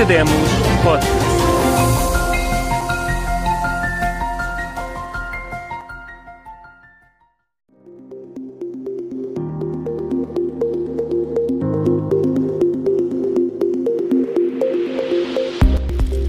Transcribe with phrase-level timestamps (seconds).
[0.00, 0.32] Academos
[0.82, 1.20] Podcast.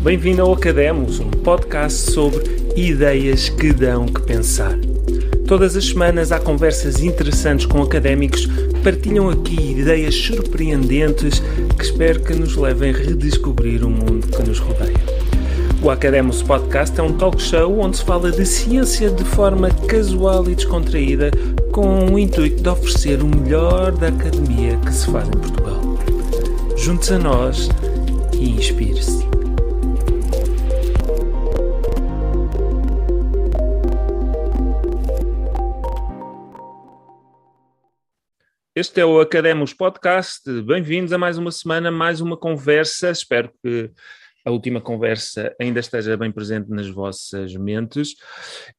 [0.03, 2.43] Bem-vindo ao Academos, um podcast sobre
[2.75, 4.90] ideias que dão que pensar.
[5.51, 11.43] Todas as semanas há conversas interessantes com académicos que partilham aqui ideias surpreendentes
[11.77, 14.95] que espero que nos levem a redescobrir o mundo que nos rodeia.
[15.83, 20.49] O Academos Podcast é um talk show onde se fala de ciência de forma casual
[20.49, 21.31] e descontraída,
[21.73, 25.81] com o intuito de oferecer o melhor da academia que se faz em Portugal.
[26.77, 27.67] Junte-se a nós
[28.39, 29.20] e inspire-se.
[38.81, 40.41] Este é o Academos Podcast.
[40.63, 43.11] Bem-vindos a mais uma semana, mais uma conversa.
[43.11, 43.91] Espero que
[44.43, 48.15] a última conversa ainda esteja bem presente nas vossas mentes.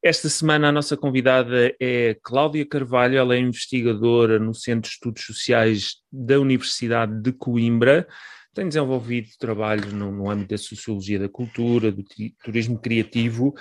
[0.02, 5.22] Esta semana a nossa convidada é Cláudia Carvalho, ela é investigadora no Centro de Estudos
[5.22, 8.04] Sociais da Universidade de Coimbra.
[8.52, 12.02] Tem desenvolvido trabalhos no, no âmbito da sociologia da cultura, do
[12.42, 13.54] turismo criativo.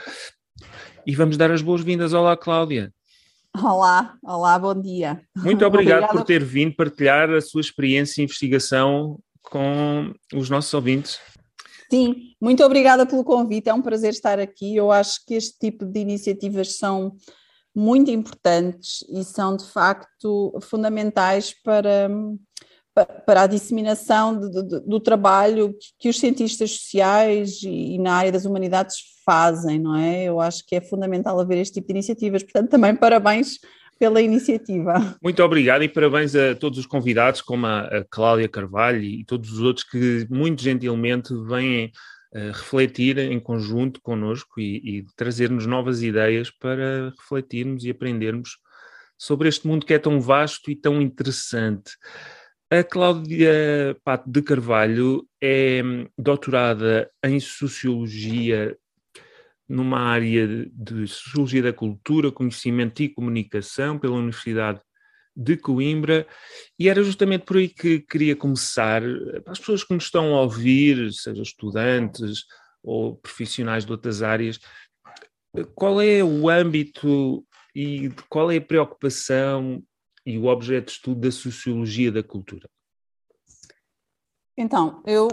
[1.05, 2.14] E vamos dar as boas-vindas.
[2.14, 2.92] Olá, Cláudia.
[3.55, 5.21] Olá, olá, bom dia.
[5.35, 11.19] Muito obrigado por ter vindo partilhar a sua experiência e investigação com os nossos ouvintes.
[11.89, 14.75] Sim, muito obrigada pelo convite, é um prazer estar aqui.
[14.75, 17.13] Eu acho que este tipo de iniciativas são
[17.75, 22.09] muito importantes e são de facto fundamentais para,
[23.25, 28.31] para a disseminação do, do, do trabalho que os cientistas sociais e, e na área
[28.31, 28.95] das humanidades
[29.31, 30.25] fazem, não é?
[30.25, 32.43] Eu acho que é fundamental haver este tipo de iniciativas.
[32.43, 33.59] Portanto, também parabéns
[33.97, 35.15] pela iniciativa.
[35.23, 39.53] Muito obrigado e parabéns a todos os convidados, como a, a Cláudia Carvalho e todos
[39.53, 41.85] os outros que muito gentilmente vêm
[42.35, 48.58] uh, refletir em conjunto connosco e, e trazer-nos novas ideias para refletirmos e aprendermos
[49.17, 51.91] sobre este mundo que é tão vasto e tão interessante.
[52.70, 55.81] A Cláudia Pato de Carvalho é
[56.17, 58.75] doutorada em Sociologia
[59.71, 64.82] numa área de Sociologia da Cultura, Conhecimento e Comunicação pela Universidade
[65.33, 66.27] de Coimbra,
[66.77, 69.02] e era justamente por aí que queria começar,
[69.43, 72.43] para as pessoas que nos estão a ouvir, seja estudantes
[72.83, 74.59] ou profissionais de outras áreas,
[75.73, 79.82] qual é o âmbito e qual é a preocupação
[80.26, 82.70] e o objeto de estudo da sociologia da cultura?
[84.58, 85.30] Então, eu,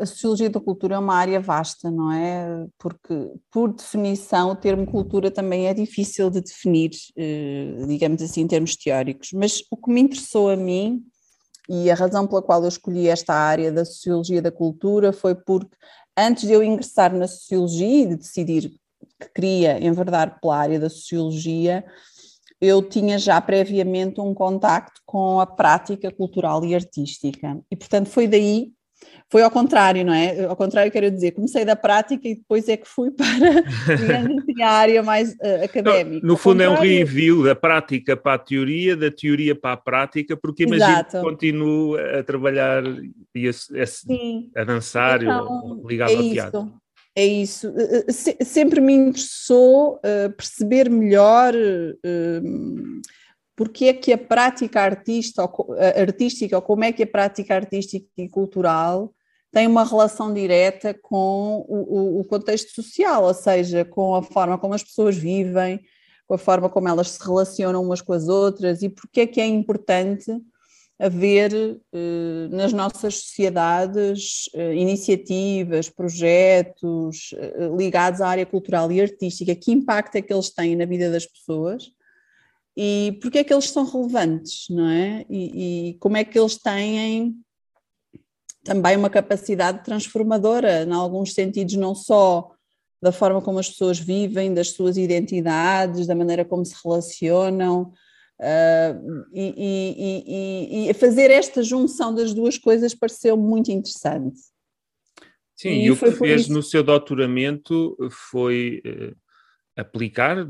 [0.00, 2.66] a sociologia da cultura é uma área vasta, não é?
[2.78, 8.46] Porque, por definição, o termo cultura também é difícil de definir, eh, digamos assim, em
[8.46, 9.30] termos teóricos.
[9.34, 11.02] Mas o que me interessou a mim,
[11.68, 15.76] e a razão pela qual eu escolhi esta área da sociologia da cultura, foi porque,
[16.16, 18.72] antes de eu ingressar na sociologia e de decidir
[19.20, 21.84] que queria enverdar pela área da sociologia,
[22.60, 27.58] eu tinha já previamente um contacto com a prática cultural e artística.
[27.70, 28.70] E, portanto, foi daí,
[29.30, 30.44] foi ao contrário, não é?
[30.44, 34.70] Ao contrário, quero dizer, comecei da prática e depois é que fui para, assim, a
[34.70, 36.26] área mais uh, académica.
[36.26, 39.76] No, no fundo, é um reenvio da prática para a teoria, da teoria para a
[39.76, 41.16] prática, porque imagino Exato.
[41.18, 42.84] que continuo a trabalhar
[43.34, 46.85] e a, a, a dançar então, ligado é ao teatro.
[47.16, 47.68] É isso.
[47.68, 53.00] Eh, eh, sempre me interessou uh, perceber melhor uh,
[53.56, 58.06] porque é que a prática artista, ou, artística, ou como é que a prática artística
[58.18, 59.14] e cultural
[59.50, 64.74] tem uma relação direta com o, o, contexto social, ou seja, com a forma como
[64.74, 65.80] as pessoas vivem,
[66.26, 69.40] com a forma como elas se relacionam umas com as outras e porque é que
[69.40, 70.30] é importante
[70.98, 71.52] haver
[71.92, 79.72] eh, nas nossas sociedades eh, iniciativas, projetos eh, ligados à área cultural e artística, que
[79.72, 81.92] impacto é que eles têm na vida das pessoas
[82.74, 85.24] e porque é que eles são relevantes, não é?
[85.28, 87.36] E, e como é que eles têm
[88.64, 92.50] também uma capacidade transformadora, em alguns sentidos, não só
[93.00, 97.92] da forma como as pessoas vivem, das suas identidades, da maneira como se relacionam,
[98.38, 104.38] Uh, e, e, e, e, fazer esta junção das duas coisas pareceu muito interessante.
[105.54, 106.52] Sim, e, o que fez isso...
[106.52, 109.16] no seu doutoramento foi uh,
[109.74, 110.46] aplicar,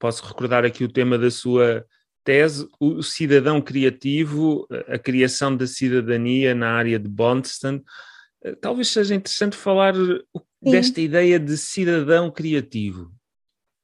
[0.00, 1.86] posso recordar aqui o tema da sua
[2.24, 7.80] tese, o cidadão criativo, a criação da cidadania na área de Bondstone.
[8.44, 10.20] Uh, talvez seja interessante falar Sim.
[10.64, 13.12] desta ideia de cidadão criativo.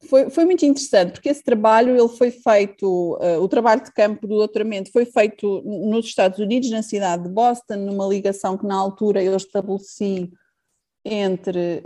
[0.09, 4.27] Foi, foi muito interessante, porque esse trabalho ele foi feito, uh, o trabalho de campo
[4.27, 8.75] do doutoramento foi feito nos Estados Unidos, na cidade de Boston, numa ligação que na
[8.75, 10.31] altura eu estabeleci
[11.05, 11.83] entre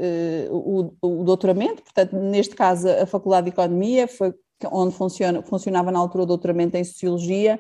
[0.51, 4.35] uh, o, o, doutoramento, portanto, neste caso a Faculdade de Economia, foi
[4.71, 7.59] onde funciona, funcionava na altura o doutoramento em Sociologia,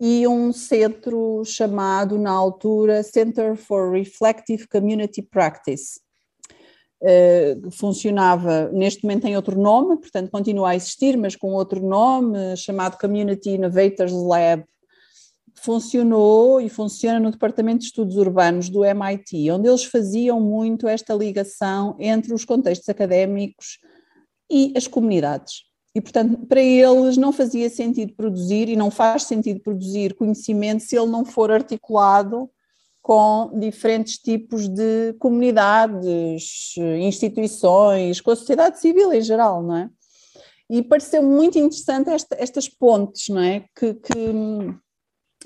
[0.00, 6.00] e um centro chamado, na altura, Center for Reflective Community Practice,
[7.72, 12.98] funcionava, neste momento tem outro nome, portanto continua a existir, mas com outro nome, chamado
[12.98, 14.64] Community Innovators Lab.
[15.54, 21.14] Funcionou e funciona no Departamento de Estudos Urbanos do MIT, onde eles faziam muito esta
[21.14, 23.78] ligação entre os contextos académicos
[24.50, 25.64] e as comunidades.
[25.94, 30.96] E, portanto, para eles não fazia sentido produzir e não faz sentido produzir conhecimento se
[30.96, 32.50] ele não for articulado
[33.02, 39.90] com diferentes tipos de comunidades, instituições, com a sociedade civil em geral, não é?
[40.70, 43.64] E pareceu muito interessante esta, estas pontes, não é?
[43.76, 44.14] Que, que,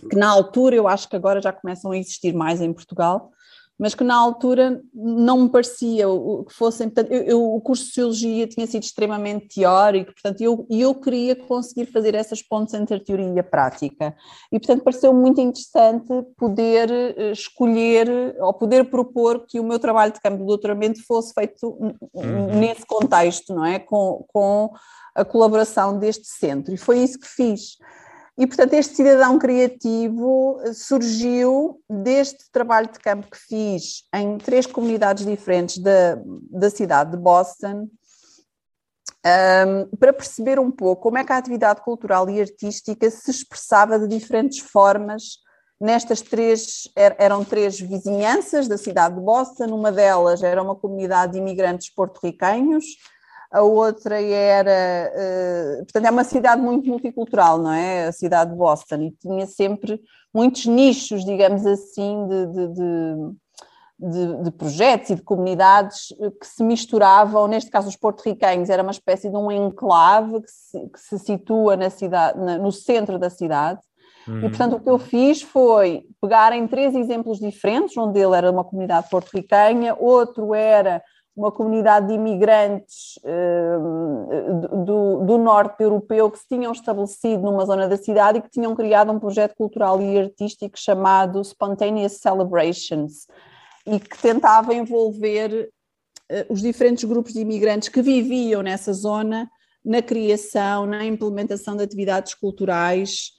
[0.08, 3.32] que na altura, eu acho que agora já começam a existir mais em Portugal,
[3.78, 6.06] mas que na altura não me parecia
[6.46, 6.88] que fossem.
[6.88, 11.36] Portanto, eu, eu, o curso de Sociologia tinha sido extremamente teórico, portanto, eu, eu queria
[11.36, 14.16] conseguir fazer essas pontes entre a teoria e a prática.
[14.50, 20.12] E, portanto, pareceu muito interessante poder eh, escolher ou poder propor que o meu trabalho
[20.12, 21.76] de campo de doutoramento fosse feito
[22.14, 22.58] uhum.
[22.58, 23.78] nesse contexto, não é?
[23.78, 24.70] Com, com
[25.14, 26.72] a colaboração deste centro.
[26.72, 27.76] E foi isso que fiz.
[28.38, 35.24] E, portanto, este cidadão criativo surgiu deste trabalho de campo que fiz em três comunidades
[35.24, 36.18] diferentes da,
[36.50, 37.88] da cidade de Boston,
[39.26, 43.98] um, para perceber um pouco como é que a atividade cultural e artística se expressava
[43.98, 45.38] de diferentes formas
[45.80, 51.32] nestas três, er, eram três vizinhanças da cidade de Boston, uma delas era uma comunidade
[51.32, 52.84] de imigrantes porto-riquenhos,
[53.50, 58.06] a outra era, uh, portanto, é uma cidade muito multicultural, não é?
[58.06, 60.00] A cidade de Boston, e tinha sempre
[60.34, 62.74] muitos nichos, digamos assim, de, de,
[63.98, 66.08] de, de projetos e de comunidades
[66.40, 67.46] que se misturavam.
[67.46, 71.76] Neste caso, os porto-riquenhos era uma espécie de um enclave que se, que se situa
[71.76, 73.80] na cidade, na, no centro da cidade.
[74.28, 74.38] Uhum.
[74.38, 78.50] E, portanto, o que eu fiz foi pegar em três exemplos diferentes, um deles era
[78.50, 81.02] uma comunidade porto-riquenha, outro era
[81.36, 87.86] uma comunidade de imigrantes uh, do, do, norte europeu que se tinham estabelecido numa zona
[87.86, 93.26] da cidade e que tinham criado um projeto cultural e artístico chamado Spontaneous Celebrations
[93.86, 95.70] e que tentava envolver
[96.32, 99.46] uh, os diferentes grupos de imigrantes que viviam nessa zona
[99.84, 103.35] na criação, na implementação de atividades culturais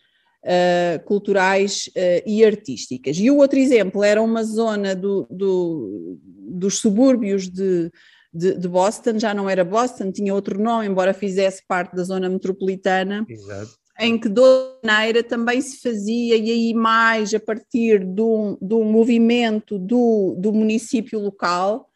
[0.47, 3.17] uh, culturais uh, e artísticas.
[3.17, 7.91] E o outro exemplo era uma zona do, do, dos subúrbios de,
[8.33, 12.29] de, de, Boston, já não era Boston, tinha outro nome, embora fizesse parte da zona
[12.29, 13.25] metropolitana.
[13.27, 13.71] Exato.
[13.99, 20.35] Em que Doneira também se fazia, e aí mais a partir do, do movimento do,
[20.37, 21.89] do município local,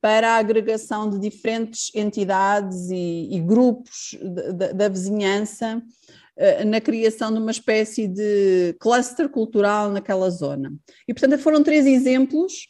[0.00, 4.16] para a agregação de diferentes entidades e, e grupos
[4.54, 6.27] da, da vizinhança eh,
[6.66, 10.72] na criação de uma espécie de cluster cultural naquela zona.
[11.06, 12.68] E, portanto, foram três exemplos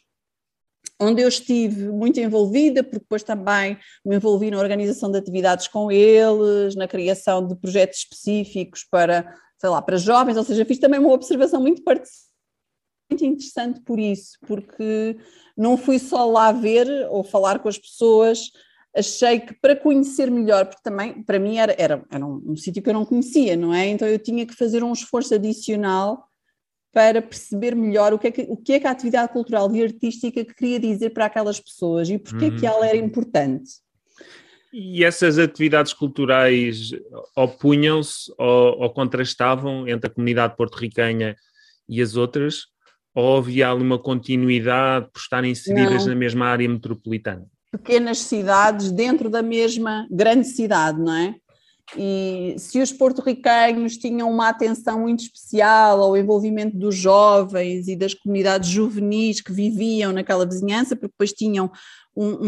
[1.01, 5.89] onde eu estive muito envolvida, porque depois também me envolvi na organização de atividades com
[5.89, 10.99] eles, na criação de projetos específicos para, sei lá, para jovens, ou seja, fiz também
[10.99, 11.81] uma observação muito
[13.09, 15.17] muito interessante por isso, porque
[15.57, 18.51] não fui só lá ver ou falar com as pessoas
[18.95, 22.81] achei que para conhecer melhor, porque também para mim era, era, era um, um sítio
[22.81, 23.87] que eu não conhecia, não é?
[23.87, 26.25] Então eu tinha que fazer um esforço adicional
[26.91, 29.83] para perceber melhor o que, é que, o que é que a atividade cultural e
[29.83, 32.57] artística queria dizer para aquelas pessoas e porque uhum.
[32.57, 33.69] que ela era importante.
[34.71, 36.91] E essas atividades culturais
[37.35, 41.35] opunham-se ou, ou, contrastavam entre a comunidade porto-riquenha
[41.87, 42.67] e as outras?
[43.15, 46.13] Ou havia ali uma continuidade por estarem inseridas Não.
[46.13, 47.47] na mesma área metropolitana?
[47.71, 51.35] Pequenas cidades dentro da mesma grande cidade, não é?
[51.97, 58.13] E se os porto-riquenhos tinham uma atenção muito especial ao envolvimento dos jovens e das
[58.13, 61.71] comunidades juvenis que viviam naquela vizinhança, porque depois tinham
[62.15, 62.47] um,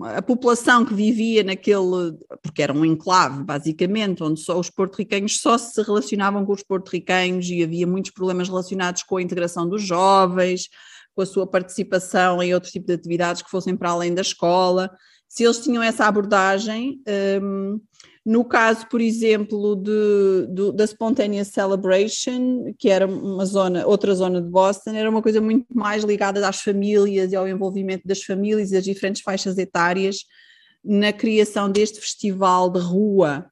[0.00, 2.12] um, a população que vivia naquele,
[2.42, 7.48] porque era um enclave, basicamente, onde só os porto-riquenhos só se relacionavam com os porto-riquenhos
[7.48, 10.68] e havia muitos problemas relacionados com a integração dos jovens,
[11.14, 14.90] com a sua participação em outro tipo de atividades que fossem para além da escola,
[15.28, 17.00] se eles tinham essa abordagem.
[17.42, 17.80] Um,
[18.24, 24.40] no caso, por exemplo, de, de, da Spontaneous Celebration, que era uma zona, outra zona
[24.40, 28.70] de Boston, era uma coisa muito mais ligada às famílias e ao envolvimento das famílias
[28.70, 30.18] e das diferentes faixas etárias
[30.84, 33.46] na criação deste festival de rua,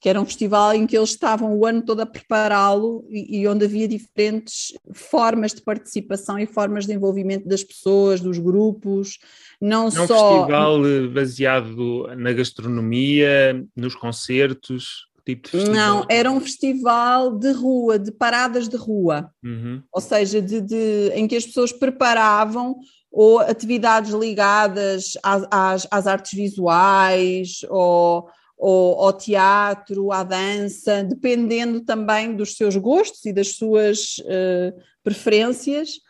[0.00, 3.48] que era um festival em que eles estavam o ano todo a prepará-lo e, e,
[3.48, 9.18] onde havia diferentes formas de participação e formas de envolvimento das pessoas, dos grupos,
[9.60, 10.34] não, não só...
[10.34, 10.78] um festival
[11.12, 15.74] baseado na gastronomia, nos concertos tipo de festival?
[15.74, 19.82] Não, era um festival de rua, de paradas de rua, uhum.
[19.92, 22.76] ou seja, de, de, em que as pessoas preparavam
[23.10, 31.80] ou atividades ligadas às, às, às artes visuais ou, ou ao teatro, à dança, dependendo
[31.82, 36.00] também dos seus gostos e das suas uh, preferências.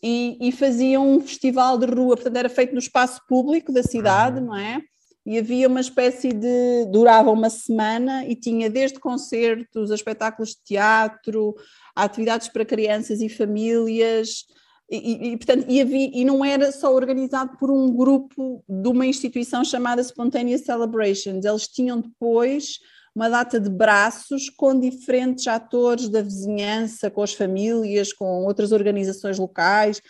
[0.00, 4.38] E, e, faziam um festival de rua, portanto era feito no espaço público da cidade,
[4.38, 4.46] uhum.
[4.46, 4.80] não é?
[5.28, 6.86] e havia uma espécie de.
[6.90, 11.54] durava uma semana e tinha desde concertos a espetáculos de teatro,
[11.94, 14.46] a atividades para crianças e famílias.
[14.90, 19.04] E, e, portanto, e, havia, e não era só organizado por um grupo de uma
[19.04, 22.78] instituição chamada Spontaneous Celebrations, eles tinham depois
[23.14, 29.38] uma data de braços com diferentes atores da vizinhança, com as famílias, com outras organizações
[29.38, 30.00] locais,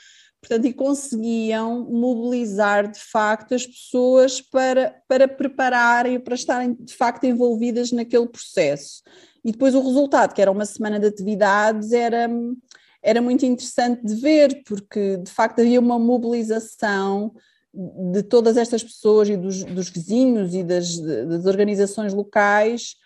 [0.40, 7.25] Portanto, e conseguiam mobilizar de facto as pessoas para, para prepararem, para estarem de facto
[7.25, 9.02] envolvidas naquele processo.
[9.44, 12.30] E depois o resultado, que era uma semana de atividades, era,
[13.02, 17.32] era muito interessante de ver, porque de facto havia uma mobilização
[18.12, 22.96] de todas estas pessoas e dos, dos vizinhos e das, das organizações locais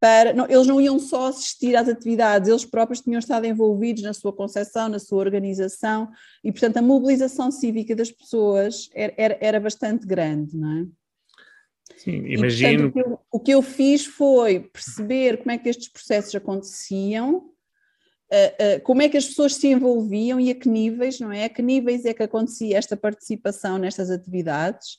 [0.00, 0.32] para.
[0.32, 4.32] Não, eles não iam só assistir às atividades, eles próprios tinham estado envolvidos na sua
[4.32, 6.10] concepção, na sua organização,
[6.42, 10.86] e portanto a mobilização cívica das pessoas era, era, era bastante grande, não é?
[11.96, 12.88] Sim, imagino.
[12.88, 15.88] E, portanto, o, que eu, o que eu fiz foi perceber como é que estes
[15.88, 17.50] processos aconteciam,
[18.34, 21.44] Uh, uh, como é que as pessoas se envolviam e a que níveis, não é?
[21.44, 24.98] A que níveis é que acontecia esta participação nestas atividades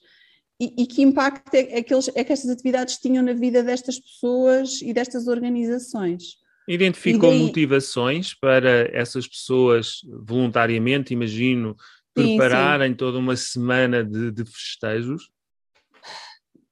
[0.58, 3.62] e, e, que impacto é, é, que eles, é que estas atividades tinham na vida
[3.62, 6.38] destas pessoas e destas organizações.
[6.66, 7.40] Identificou daí...
[7.42, 11.76] motivações para essas pessoas voluntariamente, imagino,
[12.14, 12.98] prepararem sim, sim.
[12.98, 15.30] toda uma semana de, de festejos?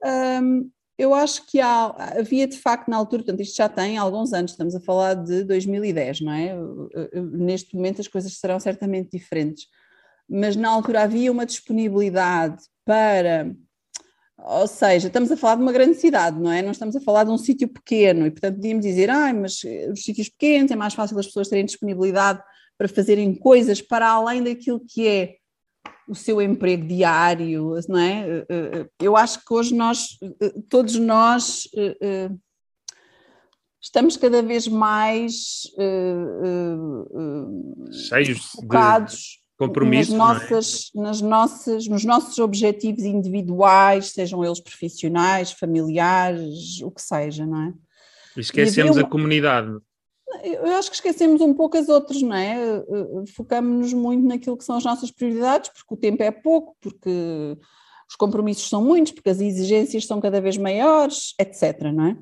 [0.01, 1.88] Um, eu acho que há,
[2.19, 5.43] havia de facto na altura, portanto, isto já tem alguns anos, estamos a falar de
[5.43, 6.55] 2010, não é?
[7.13, 9.67] Neste momento as coisas serão certamente diferentes,
[10.29, 13.55] mas na altura havia uma disponibilidade para
[14.45, 16.62] ou seja, estamos a falar de uma grande cidade, não é?
[16.62, 19.89] Não estamos a falar de um sítio pequeno e, portanto, podíamos dizer, ah, mas eh,
[19.89, 22.43] os sítios pequenos é mais fácil as pessoas terem disponibilidade
[22.77, 25.35] para fazerem coisas para além daquilo que é
[26.07, 28.27] o seu emprego diário, não é?
[28.27, 30.17] Eh, eh, eu acho que hoje nós,
[30.69, 31.67] todos nós,
[33.81, 35.67] estamos cada vez mais
[38.10, 40.33] cheios focados compromisso nas é?
[40.33, 41.01] nossas, é?
[41.01, 47.74] nas nossas, nos nossos objetivos individuais, sejam eles profissionais, familiares, o que seja, não é?
[48.36, 49.72] E esquecemos a comunidade.
[50.41, 52.77] Eu acho que esquecemos um pouco as outras, não é?
[52.77, 52.83] Eh,
[53.35, 57.57] focamos-nos muito naquilo que são as nossas prioridades, porque o tempo é pouco, porque
[58.09, 62.17] os compromissos são muitos, porque as exigências são cada vez maiores, etc, não é?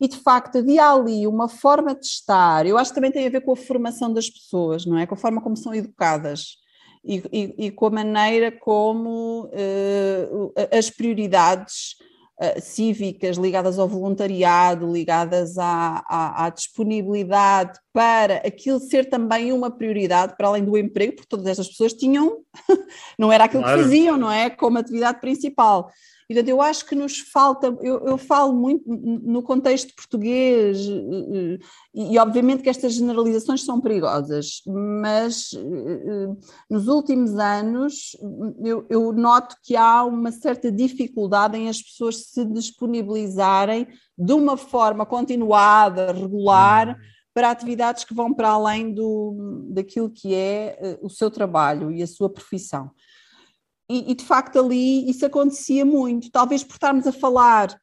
[0.00, 3.30] e de facto havia ali uma forma de estar, eu acho que também tem a
[3.30, 5.06] ver com a formação das pessoas, não é?
[5.06, 6.58] Com a forma como são educadas
[7.02, 11.96] e, e, e com a maneira como uh, as prioridades
[12.40, 19.70] uh, cívicas ligadas ao voluntariado, ligadas à, à, à, disponibilidade para aquilo ser também uma
[19.70, 22.40] prioridade para além do emprego, porque todas estas pessoas tinham,
[23.18, 23.78] não era aquilo claro.
[23.78, 24.50] que faziam, não é?
[24.50, 25.90] Como atividade principal.
[26.28, 31.58] Portanto, eu acho que nos falta, eu, eu falo muito no contexto português, e,
[31.94, 35.52] e, obviamente que estas generalizações são perigosas, mas
[36.68, 38.14] nos últimos anos
[38.62, 43.86] eu, eu noto que há uma certa dificuldade em as pessoas se disponibilizarem
[44.18, 47.15] de uma forma continuada, regular, uhum.
[47.36, 52.02] Para atividades que vão para além do, daquilo que é eh, o seu trabalho e
[52.02, 52.90] a sua profissão.
[53.90, 57.78] E, e, de facto ali isso acontecia muito, talvez por estarmos a falar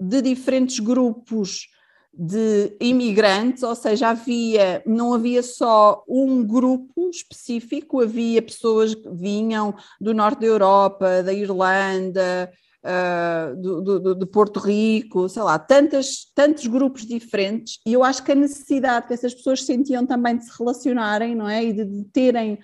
[0.00, 1.68] de diferentes grupos
[2.12, 9.72] de imigrantes, ou seja, havia, não havia só um grupo específico, havia pessoas que vinham
[10.00, 12.50] do norte da Europa, da Irlanda,
[12.86, 18.22] uh, do, do, de Porto Rico, sei lá, tantas, tantos grupos diferentes, e eu acho
[18.22, 21.84] que a necessidade que essas pessoas sentiam também de se relacionarem, não é, e de,
[21.84, 22.58] de terem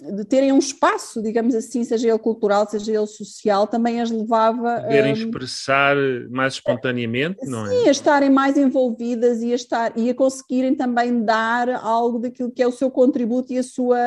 [0.00, 4.78] de terem um espaço, digamos assim, seja ele cultural, seja ele social, também as levava
[4.78, 5.96] a expressar
[6.30, 7.70] mais espontaneamente, não é?
[7.70, 12.50] Sim, a estarem mais envolvidas e a, estar, e a conseguirem também dar algo daquilo
[12.50, 13.98] que é o seu contributo e a sua,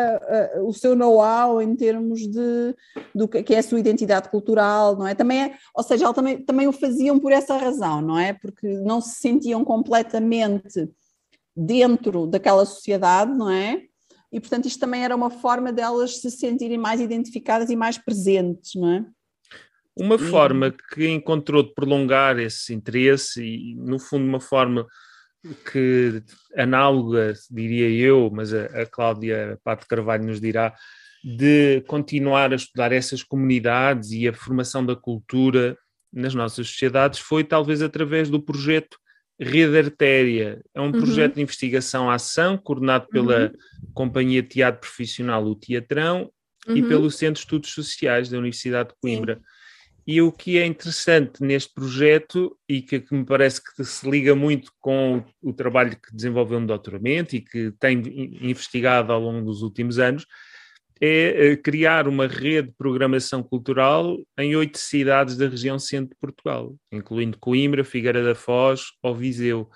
[0.57, 2.75] uh, o seu know-how em termos de
[3.13, 5.15] do que é a sua identidade cultural, não é?
[5.15, 8.33] Também é, ou seja, também, também o faziam por essa razão, não é?
[8.33, 10.89] Porque não se sentiam completamente
[11.55, 13.81] dentro daquela sociedade, não é?
[14.31, 18.75] E portanto isto também era uma forma delas se sentirem mais identificadas e mais presentes,
[18.75, 19.05] não é?
[19.95, 20.19] Uma e...
[20.19, 24.85] forma que encontrou de prolongar esse interesse e no fundo uma forma
[25.71, 26.21] que
[26.55, 30.75] análoga, diria eu, mas a, a Cláudia Pato Carvalho nos dirá,
[31.23, 35.77] de continuar a estudar essas comunidades e a formação da cultura
[36.11, 38.97] nas nossas sociedades foi talvez através do projeto
[39.39, 40.91] Rede Artéria é um uhum.
[40.91, 43.51] projeto de investigação-ação coordenado pela uhum.
[43.93, 46.31] Companhia de Teatro Profissional, o Teatrão,
[46.67, 46.77] uhum.
[46.77, 49.35] e pelo Centro de Estudos Sociais da Universidade de Coimbra.
[49.35, 49.41] Sim.
[50.07, 54.33] E o que é interessante neste projeto, e que, que, me parece que se liga
[54.33, 58.01] muito com o, o trabalho que desenvolveu no doutoramento e que tem
[58.41, 60.25] investigado ao longo dos últimos anos,
[61.01, 66.19] é eh, criar uma rede de programação cultural em oito cidades da região centro de
[66.19, 69.69] Portugal, incluindo Coimbra, Figueira da Foz ou Viseu.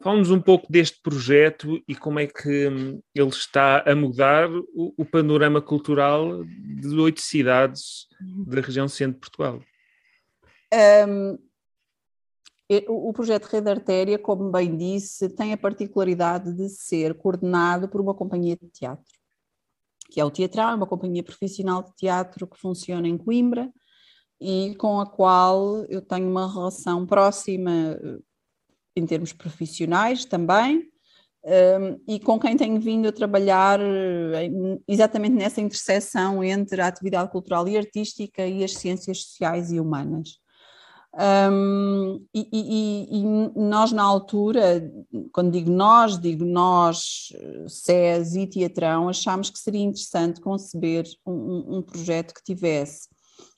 [0.00, 4.94] Fala-nos um pouco deste projeto e como é que hum, ele está a mudar o,
[4.96, 8.06] o panorama cultural de oito cidades
[8.46, 9.60] da região centro de Portugal.
[10.72, 11.38] Um,
[12.86, 18.14] o projeto Rede Artéria, como bem disse, tem a particularidade de ser coordenado por uma
[18.14, 19.17] companhia de teatro
[20.10, 23.70] que é o Teatral, uma companhia profissional de teatro que funciona em Coimbra
[24.40, 28.18] e com a qual eu tenho uma relação próxima eh,
[28.96, 30.88] em termos profissionais também,
[31.44, 34.50] um, ehm, e com quem tenho vindo a trabalhar eh,
[34.86, 40.38] exatamente nessa interseção entre a atividade cultural e artística e as ciências sociais e humanas.
[41.14, 44.88] Um, e, e, e, nós, na altura,
[45.32, 47.32] quando digo nós, digo nós,
[47.66, 53.08] SES e Teatrão, achámos que seria interessante conceber um, um projeto que tivesse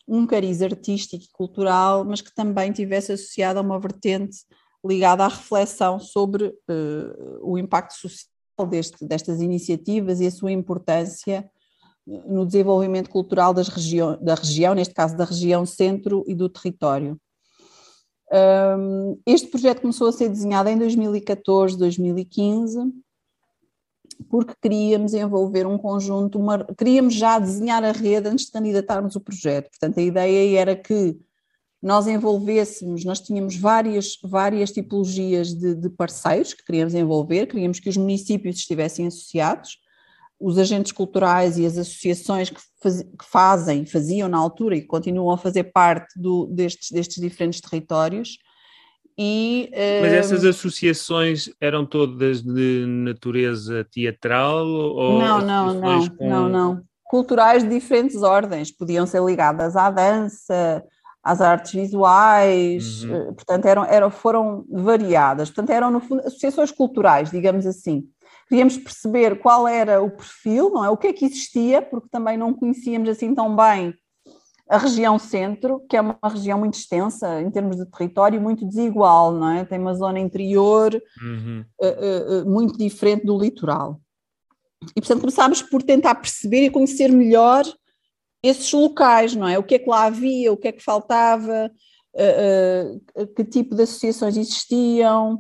[0.07, 4.39] um cariz artístico e cultural, mas que também tivesse associado a uma vertente
[4.85, 11.49] ligada à reflexão sobre uh, o impacto social deste, destas iniciativas e a sua importância
[12.07, 13.69] no desenvolvimento cultural das
[14.21, 17.21] da região, neste caso da região centro e do território.
[19.27, 22.93] Este projeto começou a ser desenhado em 2014, 2015,
[24.29, 29.21] porque queríamos envolver um conjunto, uma, queríamos já desenhar a rede antes de candidatarmos o
[29.21, 29.71] projeto.
[29.71, 31.19] Portanto, a ideia era que
[31.83, 37.89] nós envolvêssemos, nós tínhamos várias, várias tipologias de, de parceiros que queríamos envolver, queríamos que
[37.89, 39.79] os municípios estivessem associados,
[40.41, 45.31] os agentes culturais e as associações que, faz, que, fazem, faziam na altura e continuam
[45.31, 48.39] a fazer parte do, destes, destes diferentes territórios.
[49.19, 54.67] E, Mas essas associações eram todas de natureza teatral?
[54.67, 56.29] Ou não, não, não, com...
[56.29, 56.83] não, não.
[57.05, 60.83] Culturais de diferentes ordens, podiam ser ligadas à dança,
[61.23, 63.15] às artes visuais, uhum.
[63.15, 68.09] Eh, portanto eram, eram, foram variadas, portanto eram no fundo associações culturais, digamos assim
[68.51, 70.91] queríamos perceber qual era o perfil, não é?
[70.91, 73.95] O que é que existia, porque também não conhecíamos assim tão bem
[74.69, 79.33] a região centro, que é uma região muito extensa em termos de território, muito desigual,
[79.33, 79.65] não é?
[79.65, 81.65] Tem uma zona interior uhum.
[81.81, 84.01] uh, uh, muito diferente do litoral.
[84.97, 87.65] E portanto começámos por tentar perceber e conhecer melhor
[88.43, 89.59] esses locais, não é?
[89.59, 91.71] O que é que lá havia, o que é que faltava,
[92.15, 95.39] uh, que tipo de associações existiam,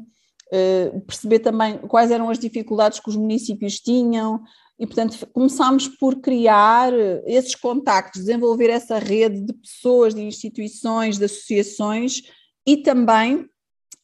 [0.52, 4.42] eh, perceber também quais eram as dificuldades que os municípios tinham,
[4.80, 11.18] e, portanto, começámos por criar eh, esses contactos, desenvolver essa rede de pessoas, de instituições,
[11.18, 12.22] de associações
[12.66, 13.46] e também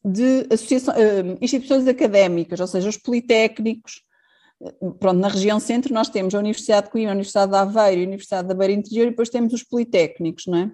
[0.04, 4.02] de uh, instituições académicas, ou seja, os politécnicos.
[5.00, 8.04] Pronto, na região centro nós temos a Universidade de Coimbra, a Universidade de Aveiro, a
[8.04, 10.72] Universidade da Beira Interior e depois temos os politécnicos, não é?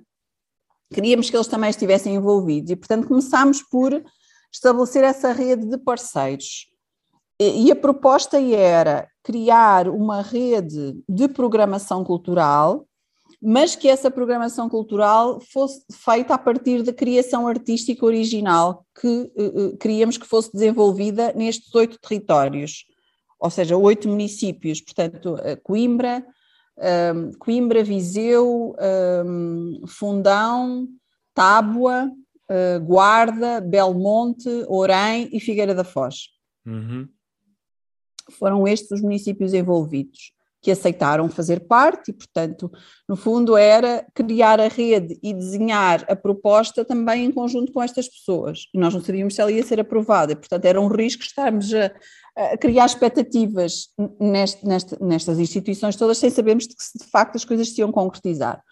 [0.93, 4.05] Queríamos que eles também estivessem envolvidos e, portanto, começámos por
[4.53, 6.67] estabelecer essa rede de parceiros.
[7.41, 12.87] E a proposta era criar uma rede de programação cultural,
[13.41, 19.77] mas que essa programação cultural fosse feita a partir da criação artística original que uh,
[19.79, 22.85] queríamos que fosse desenvolvida nestes oito territórios,
[23.41, 26.25] ou seja, oito municípios, portanto, Coimbra,
[26.79, 28.77] um, Coimbra, Viseu,
[29.27, 30.87] um, Fundão,
[31.35, 32.11] Tábua,
[32.85, 36.29] Guarda, Belmonte, Orém e Figueira da Foz.
[36.67, 37.09] Uhum.
[38.39, 40.33] Foram estes os municípios envolvidos.
[40.63, 42.71] que aceitaram fazer parte e, portanto,
[43.09, 48.09] no fundo era criar a rede e desenhar a proposta também em conjunto com estas
[48.09, 48.69] pessoas.
[48.73, 51.75] E nós não sabíamos se ela ia ser aprovada, e, portanto, era um risco estarmos
[51.75, 51.91] a,
[52.37, 53.89] a criar expectativas
[54.21, 57.91] neste, neste, nestas instituições todas sem sabermos de que de facto as coisas se iam
[57.91, 58.63] concretizar.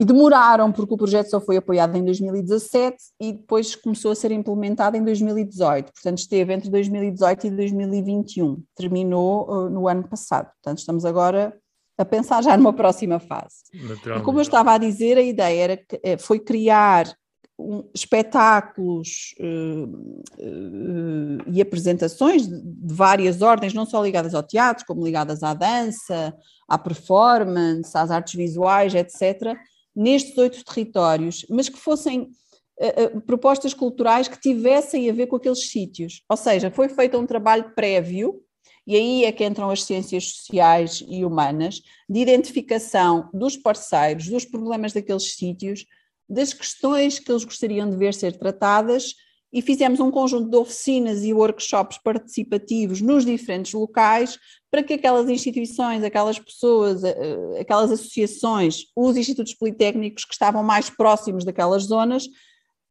[0.00, 4.30] E demoraram, porque o projeto só foi apoiado em 2017 e depois começou a ser
[4.30, 5.92] implementado em 2018.
[5.92, 8.62] Portanto, esteve entre 2018 e 2021.
[8.74, 10.46] Terminou uh, no ano passado.
[10.54, 11.54] Portanto, estamos agora
[11.98, 13.56] a pensar já numa próxima fase.
[13.74, 17.14] E como eu estava a dizer, a ideia era, eh, foi criar
[17.58, 24.86] um, espetáculos uh, uh, e apresentações de, de várias ordens, não só ligadas ao teatro,
[24.86, 26.34] como ligadas à dança,
[26.66, 29.58] à performance, às artes visuais, etc.,
[30.00, 35.70] nestes oito territórios, mas que fossem uh, propostas culturais que tivessem a ver com aqueles
[35.70, 36.22] sítios.
[36.26, 38.40] Ou seja, foi feito um trabalho prévio,
[38.86, 44.46] e aí é que entram as ciências sociais e humanas, de identificação dos parceiros, dos
[44.46, 45.84] problemas daqueles sítios,
[46.26, 49.14] das questões que eles gostariam de ver ser tratadas
[49.52, 54.38] e fizemos um conjunto de oficinas e workshops participativos nos diferentes locais
[54.70, 60.62] para que aquelas instituições, aquelas pessoas, eh, eh, aquelas associações, os institutos politécnicos que estavam
[60.62, 62.28] mais próximos daquelas zonas,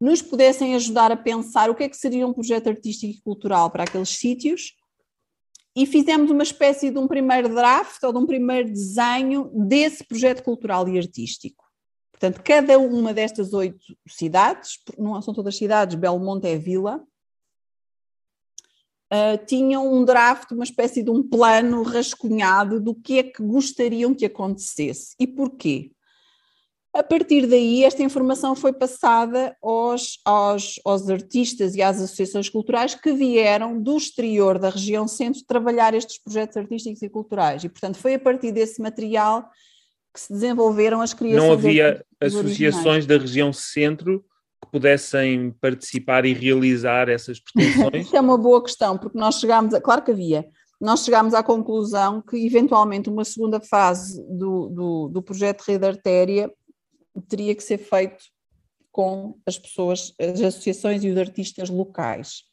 [0.02, 3.70] nos pudessem ajudar a pensar o que é que seria um projeto artístico e cultural
[3.70, 4.74] para aqueles sítios
[5.76, 10.44] e fizemos uma espécie de um primeiro draft ou de um primeiro desenho desse projeto
[10.44, 11.69] cultural e artístico.
[12.20, 17.02] Portanto, cada uma destas oito cidades, não são todas cidades, Belmonte é vila,
[19.14, 24.14] uh, tinham um draft, uma espécie de um plano rascunhado do que é que gostariam
[24.14, 25.92] que acontecesse e porquê.
[26.92, 32.96] A partir daí, esta informação foi passada aos, aos, aos, artistas e às associações culturais
[32.96, 37.64] que vieram do exterior da região centro trabalhar estes projetos artísticos e culturais.
[37.64, 39.48] E, portanto, foi a partir desse material
[40.14, 41.44] que se desenvolveram as criações.
[41.44, 43.06] Não havia associações originais.
[43.06, 44.26] da região centro
[44.62, 48.06] que pudessem participar e realizar essas pretensões?
[48.08, 50.46] Isso é uma boa questão, porque nós chegámos, a, claro que havia,
[50.82, 56.52] nós chegámos à conclusão que eventualmente uma segunda fase do, do, do projeto Rede Artéria
[57.28, 58.24] teria que ser feito
[58.92, 62.49] com as pessoas, as associações e os artistas locais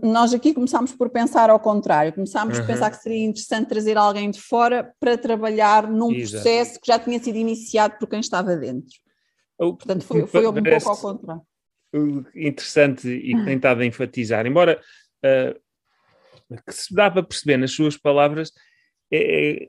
[0.00, 2.62] nós aqui começámos por pensar ao contrário, começámos uhum.
[2.62, 6.42] a pensar que seria interessante trazer alguém de fora para trabalhar num Exato.
[6.42, 8.94] processo que já tinha sido iniciado por quem estava dentro.
[9.58, 11.42] Portanto, foi, foi um pouco ao contrário.
[12.34, 13.50] Interessante e que
[13.82, 14.80] a enfatizar, embora
[15.24, 15.60] uh,
[16.64, 18.52] que se dá para perceber nas suas palavras,
[19.12, 19.68] é, é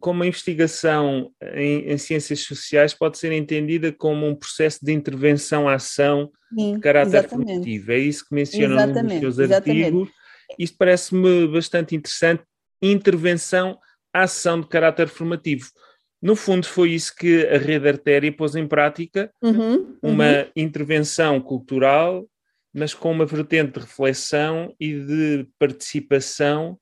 [0.00, 6.30] como a investigação em, em, ciências sociais pode ser entendida como um processo de intervenção-ação
[6.52, 7.48] de caráter exatamente.
[7.48, 7.92] formativo.
[7.92, 9.84] É isso que menciona num dos seus exatamente.
[9.84, 10.08] artigos.
[10.58, 12.42] Isto parece-me bastante interessante.
[12.80, 13.78] Intervenção,
[14.12, 15.66] ação de caráter formativo.
[16.20, 19.98] No fundo, foi isso que a Rede Artéria pôs em prática, uhum, uhum.
[20.02, 22.28] uma intervenção cultural,
[22.74, 26.78] mas com uma vertente de reflexão e de participação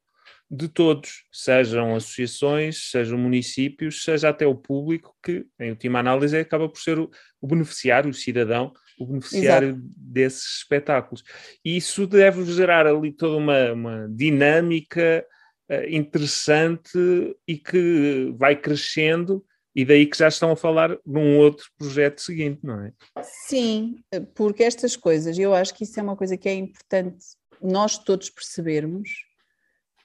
[0.51, 6.69] de todos, sejam associações, sejam municípios, seja até o público, que em última análise acaba
[6.69, 9.85] por ser o, o beneficiário, o cidadão, o beneficiário Exato.
[9.97, 11.25] desses espetáculos.
[11.65, 15.27] E isso deve gerar ali toda uma, uma dinâmica
[15.71, 16.99] uh, interessante
[17.47, 19.45] e que vai crescendo.
[19.75, 22.93] E daí que já estão a falar num outro projeto seguinte, não é?
[23.23, 23.97] Sim,
[24.35, 27.27] porque estas coisas, eu acho que isso é uma coisa que é importante
[27.61, 29.11] nós todos percebermos,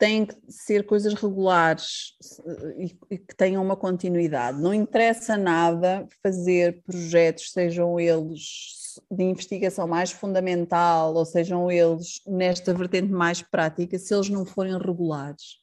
[0.01, 2.15] têm que ser coisas regulares
[2.75, 4.59] e, e, que tenham uma continuidade.
[4.59, 8.41] Não interessa nada fazer projetos, sejam eles
[9.11, 14.75] de investigação mais fundamental ou sejam eles nesta vertente mais prática, se eles não forem
[14.75, 15.61] regulares.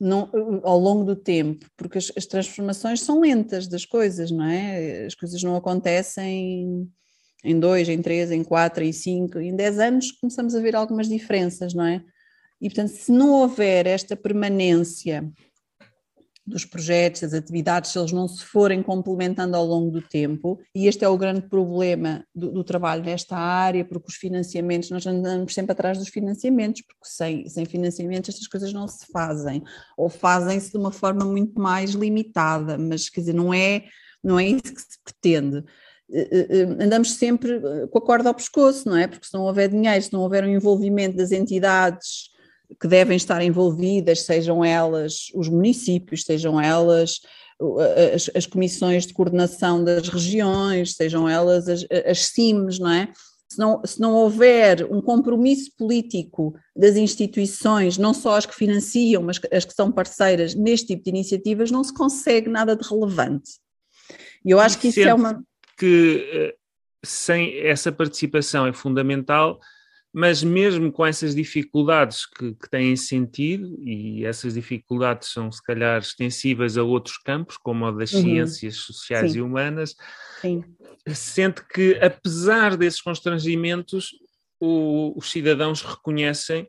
[0.00, 0.30] Não,
[0.64, 5.04] ao longo do tempo, porque as, as transformações são lentas das coisas, não é?
[5.04, 6.90] As coisas não acontecem
[7.44, 11.06] em dois, em três, em quatro, em cinco, em dez anos começamos a ver algumas
[11.06, 12.02] diferenças, não é?
[12.60, 15.30] E, portanto, se não houver esta permanência
[16.46, 20.86] dos projetos, das atividades, se eles não se forem complementando ao longo do tempo, e
[20.86, 25.54] este é o grande problema do, do, trabalho nesta área, porque os financiamentos, nós andamos
[25.54, 29.62] sempre atrás dos financiamentos, porque sem, sem financiamentos estas coisas não se fazem,
[29.96, 33.84] ou fazem-se de uma forma muito mais limitada, mas quer dizer, não é,
[34.22, 35.64] não é isso que se pretende.
[36.12, 39.06] Eh, eh, eh, andamos sempre com a corda ao pescoço, não é?
[39.06, 42.29] Porque se não houver dinheiro, se não houver um envolvimento das entidades
[42.78, 47.20] que devem estar envolvidas, sejam elas os municípios, sejam elas
[48.14, 53.12] as, as comissões de coordenação das regiões, sejam elas as, as CIMs, não é?
[53.50, 59.24] se não, se não houver um compromisso político das instituições, não só as que financiam,
[59.24, 63.58] mas as que são parceiras neste tipo de iniciativas, não se consegue nada de relevante.
[64.44, 65.42] E eu acho que isso é uma.
[65.76, 66.54] Que eh,
[67.04, 69.58] sem essa participação é fundamental,
[70.12, 76.00] mas mesmo com essas dificuldades que, que, têm sentido, e essas dificuldades são se calhar
[76.00, 78.22] extensíveis a outros campos, como a das uhum.
[78.22, 79.38] ciências sociais Sim.
[79.38, 79.94] e humanas,
[80.40, 80.64] Sim.
[81.08, 84.10] sente que apesar desses constrangimentos,
[84.58, 86.68] o, os cidadãos reconhecem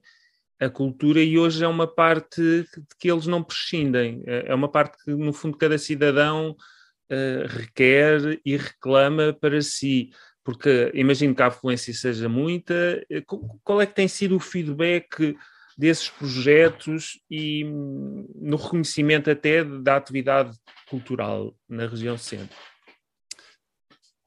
[0.60, 2.67] a cultura e hoje é uma parte de
[2.99, 8.39] que eles não prescindem, é, é uma parte que no fundo cada cidadão uh, requer
[8.45, 10.12] e reclama para si
[10.43, 12.73] porque imagino que a afluência seja muita.
[13.10, 13.23] Eh,
[13.63, 15.36] qual é que tem sido o feedback
[15.77, 20.58] desses projetos e hum, no reconhecimento até da atividade
[20.89, 22.58] cultural na região centro?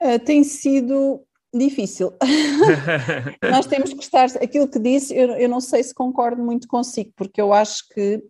[0.03, 2.13] Uh, tem sido difícil.
[3.51, 4.27] Nós temos que estar.
[4.43, 8.23] Aquilo que disse, eu, eu não sei se concordo muito consigo, porque eu acho que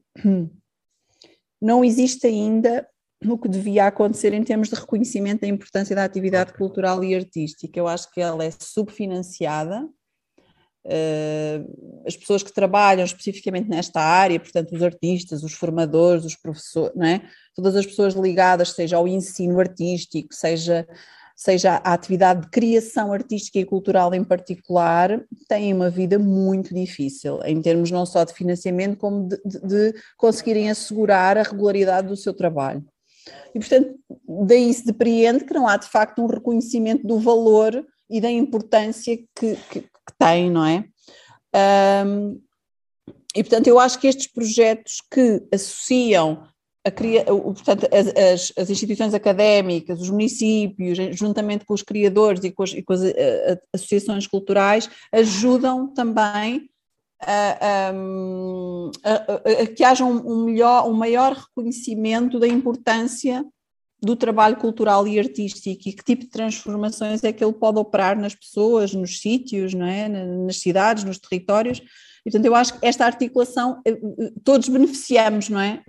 [1.61, 2.87] não existe ainda
[3.25, 7.79] no que devia acontecer em termos de reconhecimento da importância da atividade cultural e artística.
[7.79, 9.89] Eu acho que ela é subfinanciada.
[10.87, 16.95] Uh, as pessoas que trabalham especificamente nesta área, portanto, os artistas, os formadores, os professores,
[16.95, 17.23] não é?
[17.55, 20.87] todas as pessoas ligadas, seja ao ensino artístico, seja,
[21.35, 27.41] seja à atividade de criação artística e cultural em particular, têm uma vida muito difícil,
[27.45, 32.17] em termos não só de financiamento, como de, de, de conseguirem assegurar a regularidade do
[32.17, 32.85] seu trabalho.
[33.55, 33.95] E, portanto,
[34.47, 39.17] daí se depreende que não há de facto um reconhecimento do valor e da importância
[39.17, 40.85] que, que, que tem, não é?
[42.07, 42.41] Um,
[43.35, 46.47] e, portanto, eu acho que estes projetos que associam
[46.87, 52.73] a, portanto, as, as, instituições académicas, os municípios, juntamente com os criadores e com as,
[52.75, 56.69] e com as a, a, associações culturais, ajudam também
[59.77, 63.45] que haja um, melhor, um maior reconhecimento da importância
[64.05, 68.19] do trabalho cultural e artístico e que tipo de transformações é que ele pode operar
[68.19, 70.09] nas pessoas, nos sítios, não é?
[70.09, 71.81] nas cidades, nos territórios.
[72.27, 75.83] E, portanto, eu acho que esta articulação, eh, eh, todos beneficiamos, não é?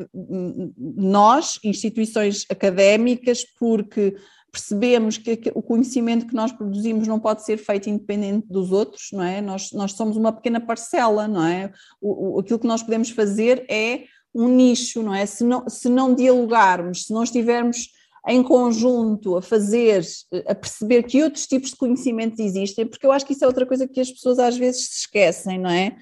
[0.78, 4.16] Nós, instituições académicas, porque
[4.56, 9.22] percebemos que o conhecimento que nós produzimos não pode ser feito independente dos outros, não
[9.22, 9.42] é?
[9.42, 11.74] Nós, nós somos uma pequena parcela, não é?
[12.02, 15.26] O, o, aquilo que nós podemos fazer é um nicho, não é?
[15.26, 17.90] Se não, se não dialogarmos, se não estivermos
[18.30, 20.06] em conjunto a fazer,
[20.48, 23.66] a perceber que outros tipos de conhecimentos existem, porque eu acho que isso é outra
[23.66, 25.98] coisa que as pessoas às vezes se esquecem, não é?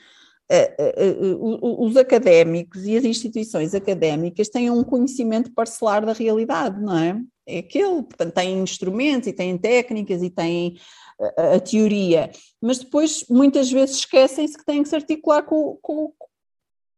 [0.48, 6.80] Eh, eh, eh, os académicos e as instituições académicas têm um conhecimento parcelar da realidade,
[6.80, 7.20] não é?
[7.46, 10.78] É aquele, portanto, tem instrumentos e tem técnicas e tem
[11.38, 16.14] a, a teoria, mas depois muitas vezes esquecem-se que têm que se articular com, com,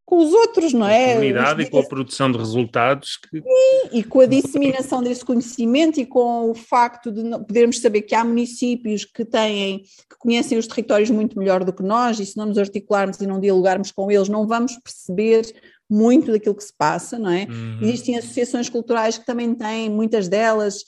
[0.06, 1.06] com os outros, não é?
[1.06, 3.18] Com a comunidade e com a produção de resultados.
[3.18, 3.42] Que...
[3.44, 8.14] E, e, com a disseminação desse conhecimento e com o facto de podermos saber que
[8.14, 12.38] há municípios que têm, que conhecem os territórios muito melhor do que nós, e se
[12.38, 15.52] não nos articularmos e não dialogarmos com eles, não vamos perceber
[15.90, 17.46] muito daquilo que se passa, não é?
[17.46, 17.80] Uhum.
[17.82, 20.84] Existem associações culturais que também têm, muitas delas,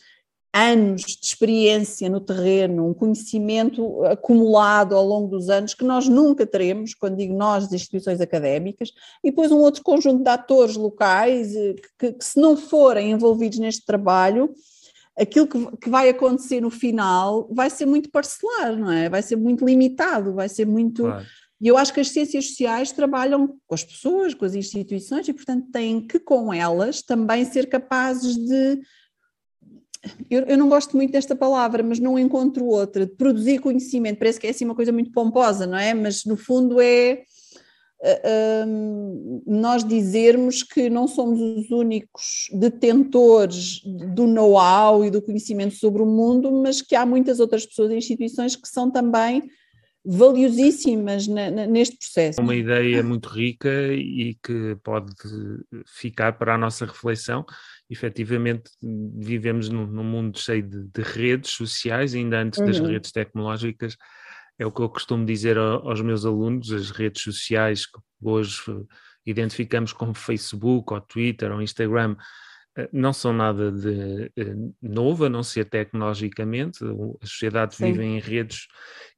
[0.54, 6.48] anos de experiência no terreno, um conhecimento acumulado ao longo dos anos que nós nunca
[6.48, 8.92] teremos, quando digo nós, as instituições académicas,
[9.24, 13.60] e depois um outro conjunto de atores locais eh, que, que se não forem envolvidos
[13.60, 14.52] neste trabalho,
[15.18, 19.10] aquilo que, que, vai acontecer no final vai ser muito parcelar, não é?
[19.10, 21.04] Vai ser muito limitado, vai ser muito.
[21.04, 21.26] Claro.
[21.60, 25.34] E eu acho que as ciências sociais trabalham com as pessoas, com as instituições, e,
[25.34, 28.80] portanto, têm que, com elas, também ser capazes de.
[30.30, 34.20] Eu, eu não gosto muito desta palavra, mas não encontro outra, de produzir conhecimento.
[34.20, 35.94] Parece que é assim uma coisa muito pomposa, não é?
[35.94, 37.24] Mas, no fundo, é.
[38.00, 43.82] Uh, nós dizermos que não somos os únicos detentores
[44.14, 47.96] do know-how e do conhecimento sobre o mundo, mas que há muitas outras pessoas e
[47.96, 49.50] instituições que são também
[50.10, 52.40] valiosíssimas na, na, neste processo.
[52.40, 55.14] Uma ideia muito rica e que pode
[55.86, 57.46] ficar para a nossa reflexão.
[57.90, 62.88] Efetivamente, vivemos num, num mundo cheio de, de, redes sociais, ainda antes das uhum.
[62.88, 63.98] redes tecnológicas.
[64.58, 68.62] É o que eu costumo dizer aos meus alunos: as redes sociais que hoje
[69.26, 72.16] identificamos como Facebook, ou Twitter, ou Instagram,
[72.92, 76.80] não são nada de eh, novo, a não ser tecnologicamente.
[77.22, 77.86] As sociedades Sim.
[77.86, 78.68] vivem em redes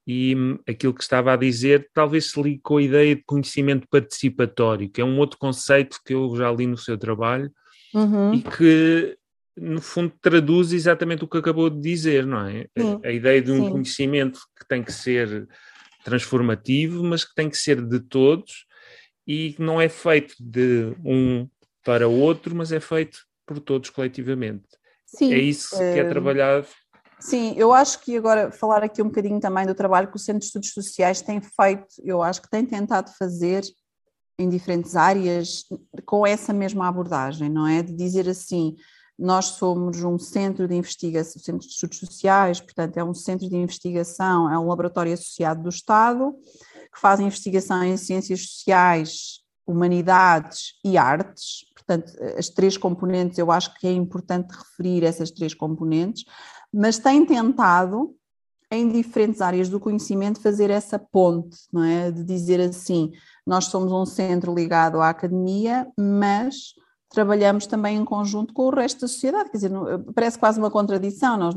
[0.08, 3.88] e hum, aquilo que estava a dizer talvez se ligue com a ideia de conhecimento
[3.90, 7.52] participatório, que é um outro conceito que eu já li no seu trabalho
[7.94, 8.34] uhum.
[8.34, 9.18] e que
[9.60, 12.68] no fundo, traduz exatamente o que acabou de dizer, não é?
[12.78, 13.72] Sim, a, ideia de um sim.
[13.72, 15.48] conhecimento que tem que ser
[16.04, 18.66] transformativo, mas que tem que ser de todos
[19.28, 21.48] e que não é feito de um
[21.84, 23.20] para outro, mas é feito
[23.50, 24.68] por todos coletivamente.
[25.08, 26.68] Sim, é isso que é eh, trabalhado.
[27.20, 30.42] Sim, eu acho que agora falar aqui um bocadinho também do trabalho que o Centro
[30.42, 33.64] de Estudos Sociais tem feito, eu acho que tem tentado fazer
[34.38, 35.64] em diferentes áreas
[36.06, 37.82] com essa mesma abordagem, não é?
[37.82, 38.76] De dizer assim,
[39.18, 43.56] nós somos um centro de investigação, centro de estudos sociais, portanto é um centro de
[43.58, 46.34] investigação, é um laboratório associado do Estado,
[46.94, 53.74] que faz investigação em ciências sociais, humanidades e artes, portanto as três componentes, eu acho
[53.80, 56.24] que é importante referir essas três componentes,
[56.72, 58.16] mas tem tentado
[58.72, 62.12] em diferentes áreas do conhecimento fazer essa ponte, não é?
[62.12, 63.12] De dizer assim,
[63.46, 66.76] nós somos um centro ligado à academia, mas
[67.10, 69.72] trabalhamos também em conjunto com o resto da sociedade, quer dizer,
[70.14, 71.56] parece quase uma contradição, nós,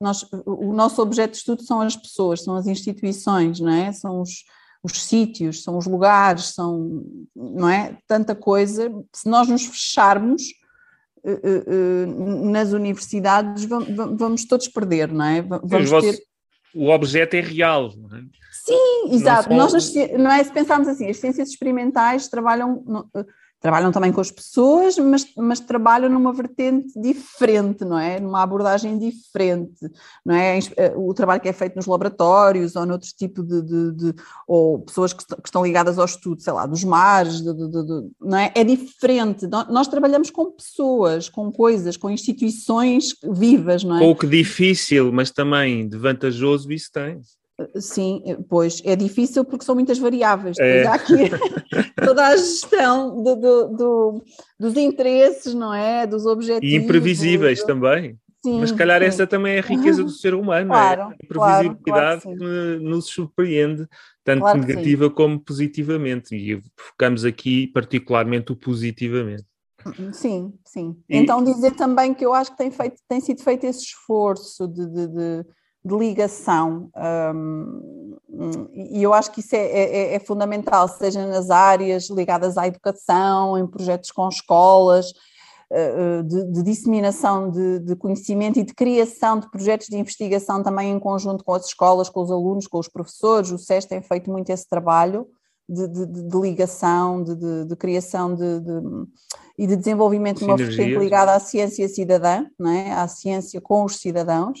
[0.00, 3.92] nós, o nosso objeto de estudo são as pessoas, são as instituições, não é?
[3.92, 4.42] São os,
[4.82, 7.98] os sítios, são os lugares, são, não é?
[8.06, 10.42] Tanta coisa, se nós nos fecharmos
[11.24, 15.42] uh, uh, nas universidades, vamos, todos perder, não é?
[15.42, 16.18] Vamos ter...
[16.74, 18.22] O objeto é real, não é?
[18.52, 19.52] Sim, exato.
[19.52, 19.72] Nós,
[20.18, 20.44] não é?
[20.44, 22.84] Se pensarmos assim, as ciências experimentais trabalham
[23.60, 28.20] trabalham também com as pessoas, mas, mas trabalham numa vertente diferente, não é?
[28.20, 29.90] Numa abordagem diferente,
[30.24, 30.58] não é?
[30.76, 34.14] Eh, o trabalho que é feito nos laboratórios ou noutro tipo de, de, de
[34.46, 37.52] ou pessoas que, que, estão ligadas ao estudo, sei lá, dos mares, de,
[38.20, 38.52] não é?
[38.54, 39.46] É diferente.
[39.68, 44.00] Nós trabalhamos com pessoas, com coisas, com instituições vivas, não é?
[44.00, 47.20] Pouco difícil, mas também vantajoso isso tem.
[47.76, 50.56] Sim, pois é difícil porque são muitas variáveis.
[50.58, 50.86] É.
[50.86, 51.14] Há aqui
[52.04, 54.24] toda a gestão do, do, do,
[54.60, 56.06] dos interesses, não é?
[56.06, 56.72] Dos objetivos.
[56.72, 58.16] E imprevisíveis também.
[58.44, 59.06] Sim, Mas, se calhar, sim.
[59.06, 61.04] essa também é a riqueza do ser humano, claro, é?
[61.04, 63.88] A imprevisibilidade claro, claro que nos surpreende,
[64.22, 66.36] tanto negativa como positivamente.
[66.36, 69.44] E focamos aqui, particularmente, o positivamente.
[70.12, 70.96] Sim, sim.
[71.08, 71.16] E...
[71.16, 74.86] Então, dizer também que eu acho que tem, feito, tem sido feito esse esforço de,
[74.86, 75.44] de, de
[75.88, 76.90] de ligação.
[77.24, 78.16] Um,
[78.72, 83.56] e eu acho que isso é, é, é, fundamental, seja nas áreas ligadas à educação,
[83.56, 89.50] em projetos com escolas, uh, de, de disseminação de, de, conhecimento e de criação de
[89.50, 93.50] projetos de investigação também em conjunto com as escolas, com os alunos, com os professores.
[93.50, 95.26] O SES tem feito muito esse trabalho.
[95.70, 98.42] De, de, ligação, de, criação de,
[99.58, 102.90] e de desenvolvimento de uma vertente ligada à ciência cidadã, não é?
[102.92, 104.58] à ciência com os cidadãos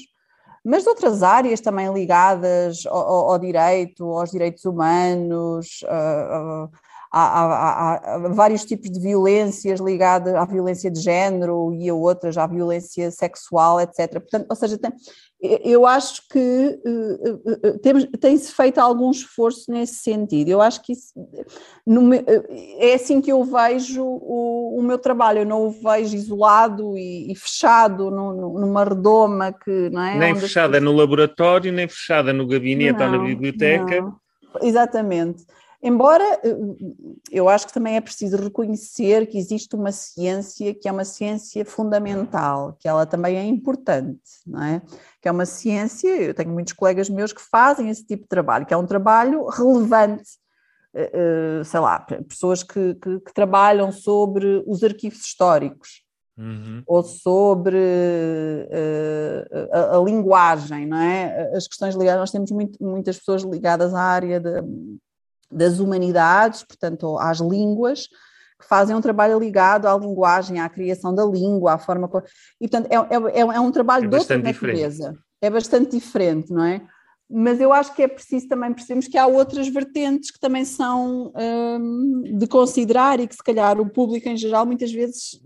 [0.68, 6.68] mas de outras áreas também ligadas ao, ao direito, aos direitos humanos, a,
[7.10, 12.46] a, a, vários tipos de violências ligadas à violência de género e a outras, à
[12.46, 14.20] violência sexual, etc.
[14.20, 14.92] Portanto, ou seja, tem,
[15.40, 20.48] eu acho que uh, tem-se feito algum esforço nesse sentido.
[20.48, 21.12] Eu acho que isso,
[21.86, 25.40] no, é assim que eu vejo o, o, meu trabalho.
[25.40, 30.18] Eu não o vejo isolado e, e fechado no, numa redoma que não é.
[30.18, 34.00] Nem fechada no laboratório, nem fechada no gabinete não, ou na biblioteca.
[34.00, 34.16] Não.
[34.60, 35.44] Exatamente.
[35.80, 36.56] Embora eh,
[37.30, 41.64] eu acho que também é preciso reconhecer que existe uma ciência que é uma ciência
[41.64, 44.82] fundamental, que ela também é importante, não é?
[45.22, 48.66] Que é uma ciência, eu tenho muitos colegas meus que fazem esse tipo de trabalho,
[48.66, 50.30] que é um trabalho relevante,
[50.94, 51.12] eh,
[51.60, 56.06] eh, sei lá, pessoas que, que, que trabalham sobre os arquivos históricos,
[56.40, 56.84] Uhum.
[56.86, 61.50] ou sobre uh, a, a, linguagem, não é?
[61.52, 64.62] As questões ligadas, nós temos muito, muitas pessoas ligadas à área de,
[65.50, 68.08] das humanidades, portanto, às línguas,
[68.58, 72.10] que fazem um trabalho ligado à linguagem, à criação da língua, à forma.
[72.60, 75.04] E, portanto, é, é, é um trabalho é de outra natureza.
[75.04, 75.18] Diferente.
[75.40, 76.82] É bastante diferente, não é?
[77.30, 81.32] Mas eu acho que é preciso também percebermos que há outras vertentes que também são
[81.36, 85.38] hum, de considerar e que, se calhar, o público em geral muitas vezes,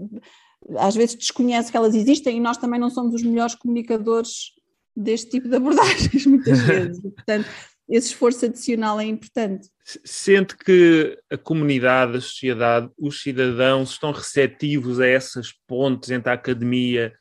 [0.79, 4.53] às vezes, desconhece que elas existem e nós também não somos os melhores comunicadores
[4.97, 7.03] deste tipo de abordagens, muitas vezes.
[7.03, 7.49] Portanto,
[7.93, 9.69] esse esforço adicional é importante.
[10.03, 16.35] Sente que a comunidade, a sociedade, os cidadãos estão receptivos a essas pontes entre a
[16.35, 17.13] academia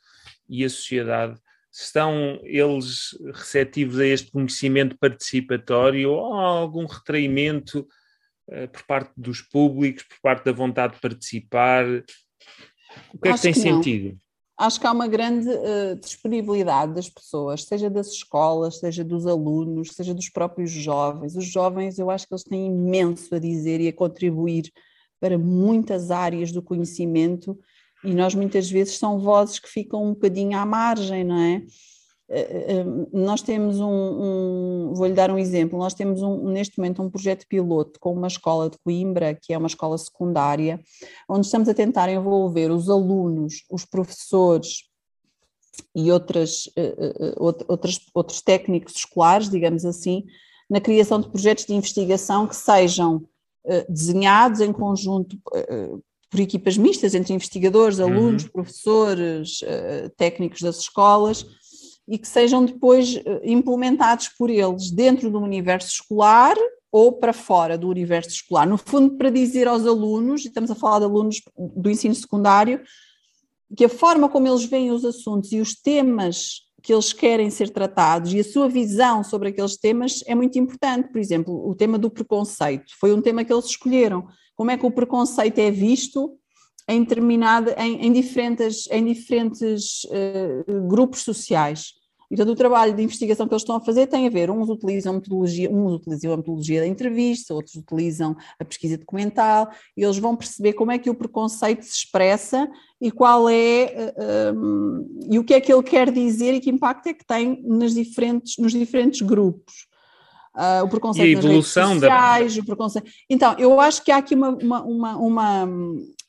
[0.48, 1.38] e a sociedade?
[1.70, 7.86] Estão eles receptivos a este conhecimento participatório ou há algum retraimento
[8.48, 11.84] uh, por parte dos públicos, por parte da vontade de participar?
[13.12, 14.21] O que é Acho que tem que sentido?
[14.56, 19.92] Acho que há uma grande uh, disponibilidade das pessoas, seja das escolas, seja dos alunos,
[19.94, 21.36] seja dos próprios jovens.
[21.36, 24.70] Os jovens, eu acho que eles têm imenso a dizer e a contribuir
[25.20, 27.58] para muitas áreas do conhecimento
[28.04, 31.62] e nós muitas vezes são vozes que ficam um bocadinho à margem, não é?
[32.34, 37.02] Eh, eh, nós temos um, um vou-lhe dar um exemplo, nós temos um, neste momento
[37.02, 40.80] um projeto piloto com uma escola de Coimbra, que é uma escola secundária,
[41.28, 44.84] onde estamos a tentar envolver os alunos, os professores
[45.94, 46.68] e outras,
[47.36, 50.24] outras, outros técnicos escolares, digamos assim,
[50.68, 53.22] na criação de projetos de investigação que sejam
[53.88, 55.38] desenhados em conjunto
[56.30, 58.50] por equipas mistas entre investigadores, alunos, uhum.
[58.50, 59.60] professores,
[60.18, 61.46] técnicos das escolas,
[62.12, 66.54] e que sejam depois eh, implementados por eles dentro do universo escolar
[66.92, 68.66] ou para fora do universo escolar.
[68.66, 72.82] No fundo, para dizer aos alunos, e estamos a falar de alunos do ensino secundário,
[73.74, 77.70] que a forma como eles veem os assuntos e os temas que eles querem ser
[77.70, 81.10] tratados e a sua visão sobre aqueles temas é muito importante.
[81.10, 84.26] Por exemplo, o tema do preconceito foi um tema que eles escolheram.
[84.54, 86.36] Como é que o preconceito é visto
[86.86, 87.06] em
[87.78, 92.01] em, em diferentes, em diferentes uh, grupos sociais.
[92.32, 94.70] E todo o trabalho de investigação que eles estão a fazer tem a ver, uns
[94.70, 100.16] utilizam metodologia, uns utilizam a metodologia da entrevista, outros utilizam a pesquisa documental, e eles
[100.16, 102.66] vão perceber como é que o preconceito se expressa
[102.98, 104.14] e qual é,
[104.56, 107.62] um, e o que é que ele quer dizer e que impacto é que tem
[107.66, 109.86] nas diferentes, nos diferentes grupos.
[110.56, 112.62] Uh, o preconceito e a evolução sociais, da...
[112.62, 113.10] o preconceito.
[113.28, 115.68] Então, eu acho que há aqui uma, uma, uma, uma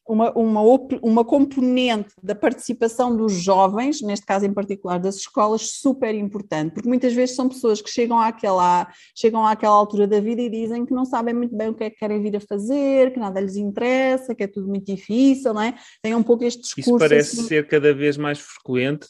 [0.08, 0.62] uma, uma,
[1.01, 6.89] uma componente da participação dos jovens, neste caso em particular das escolas, super importante, porque
[6.89, 10.93] muitas vezes são pessoas que chegam àquela, chegam àquela altura da vida e dizem que
[10.93, 13.56] não sabem muito bem o que é que querem vir a fazer, que nada lhes
[13.56, 15.74] interessa, que é tudo muito difícil, não é?
[16.01, 16.89] Tem um pouco este discurso.
[16.89, 17.47] Isso parece assim...
[17.47, 19.08] ser cada vez mais frequente.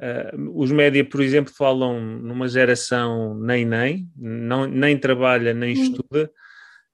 [0.00, 5.82] Uh, os média, por exemplo, falam numa geração nem-nem, não, nem trabalha nem hum.
[5.82, 6.30] estuda,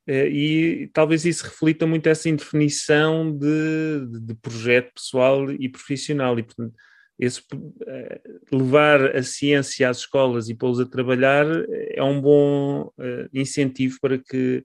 [0.07, 6.39] e talvez isso reflita muito essa indefinição de, de, projeto pessoal e profissional.
[6.39, 6.75] E, portanto,
[7.19, 7.43] esse,
[7.87, 8.21] eh,
[8.53, 11.47] levar a ciência às escolas e pô-los a trabalhar
[11.91, 12.91] é um bom
[13.33, 14.63] incentivo para que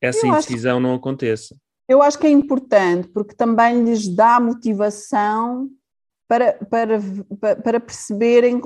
[0.00, 1.56] essa eu indecisão acho, não aconteça.
[1.88, 5.70] Eu acho que é importante, porque também lhes dá motivação
[6.26, 6.98] para, para,
[7.62, 8.60] para perceberem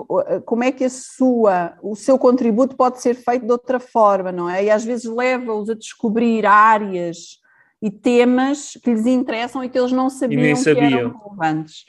[0.44, 4.48] como é que a sua, o seu contributo pode ser feito de outra forma, não
[4.48, 4.64] é?
[4.64, 7.38] E às vezes leva-os a descobrir áreas
[7.82, 11.84] e temas que lhes interessam e que eles não sabiam, que eram relevantes.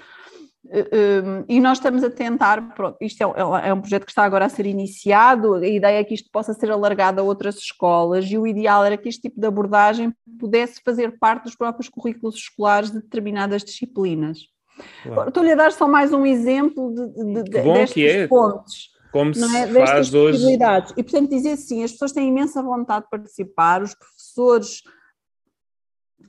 [0.71, 4.23] Eh, eh, e nós estamos a tentar, pronto, isto é, é um projeto que está
[4.23, 8.25] agora a ser iniciado, a ideia é que isto possa ser alargado a outras escolas
[8.25, 12.35] e o ideal era que este tipo de abordagem pudesse fazer parte dos próprios currículos
[12.35, 14.39] escolares de determinadas disciplinas.
[15.03, 15.29] Claro.
[15.29, 18.27] Estou-lhe a dar só mais um exemplo de, de, de destes é.
[18.27, 18.89] pontos.
[19.11, 19.67] Como se é?
[19.85, 20.45] faz hoje.
[20.95, 24.83] E, portanto, dizer assim, as pessoas têm imensa vontade de participar, os professores,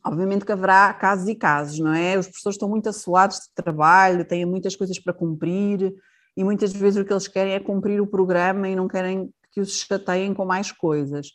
[0.05, 2.19] obviamente que haverá casos e casos, não é?
[2.19, 5.95] Os professores estão muito assoados de trabalho, têm muitas coisas para cumprir
[6.37, 9.61] e muitas vezes o que eles querem é cumprir o programa e não querem que
[9.61, 11.33] os chateiem com mais coisas.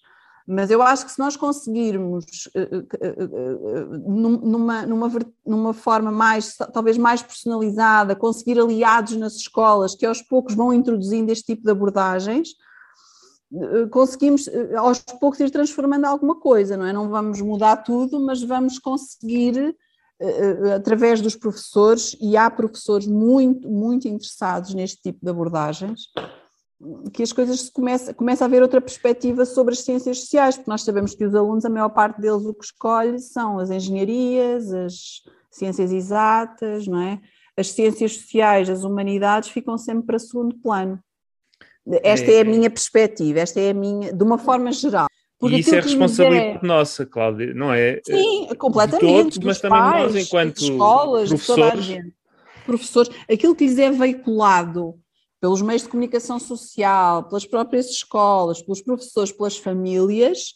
[0.47, 5.11] Mas eu acho que se nós conseguirmos, eh, eh, eh, numa, numa,
[5.43, 11.31] numa forma mais, talvez mais personalizada, conseguir aliados nas escolas que aos poucos vão introduzindo
[11.31, 12.49] este tipo de abordagens,
[13.89, 16.91] conseguimos aos poucos ir transformando alguma coisa, não é?
[16.91, 19.75] Não vamos mudar tudo, mas vamos conseguir,
[20.75, 26.09] através dos professores, e há professores muito, muito interessados neste tipo de abordagens,
[27.13, 30.69] que as coisas se começa, começa a haver outra perspectiva sobre as ciências sociais, porque
[30.69, 34.71] nós sabemos que os alunos, a maior parte deles, o que escolhe são as engenharias,
[34.73, 37.19] as ciências exatas, não é?
[37.57, 40.99] As ciências sociais, as humanidades ficam sempre para segundo plano.
[42.03, 45.07] Esta é, é a minha perspectiva, esta é a minha, de uma forma geral.
[45.39, 46.67] Porque e isso é responsabilidade é...
[46.67, 48.01] nossa, Cláudia, não é?
[48.05, 49.33] Sim, completamente.
[49.33, 51.97] Todos, mas também pais, nós, enquanto escolas, professores.
[52.65, 54.99] Professores, aquilo que lhes é veiculado
[55.45, 60.55] pelos meios de comunicação social, pelas próprias escolas, pelos professores, pelas famílias,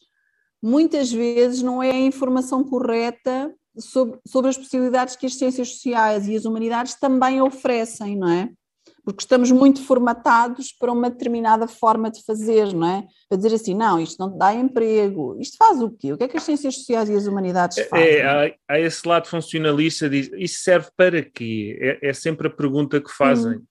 [0.59, 6.27] muitas vezes não é a informação correta sobre, sobre as possibilidades que as ciências sociais
[6.27, 8.49] e as humanidades também oferecem, não é?
[9.05, 13.05] Porque estamos muito formatados para uma determinada forma de fazer, não é?
[13.29, 16.13] Para dizer assim, não, isto não dá emprego, isto faz o quê?
[16.13, 18.07] O que é que as ciências sociais e as humanidades é, fazem?
[18.07, 21.77] É, há, há, esse lado funcionalista, diz, isso serve para quê?
[21.79, 23.57] É, é sempre a pergunta que fazem.
[23.57, 23.68] Hum.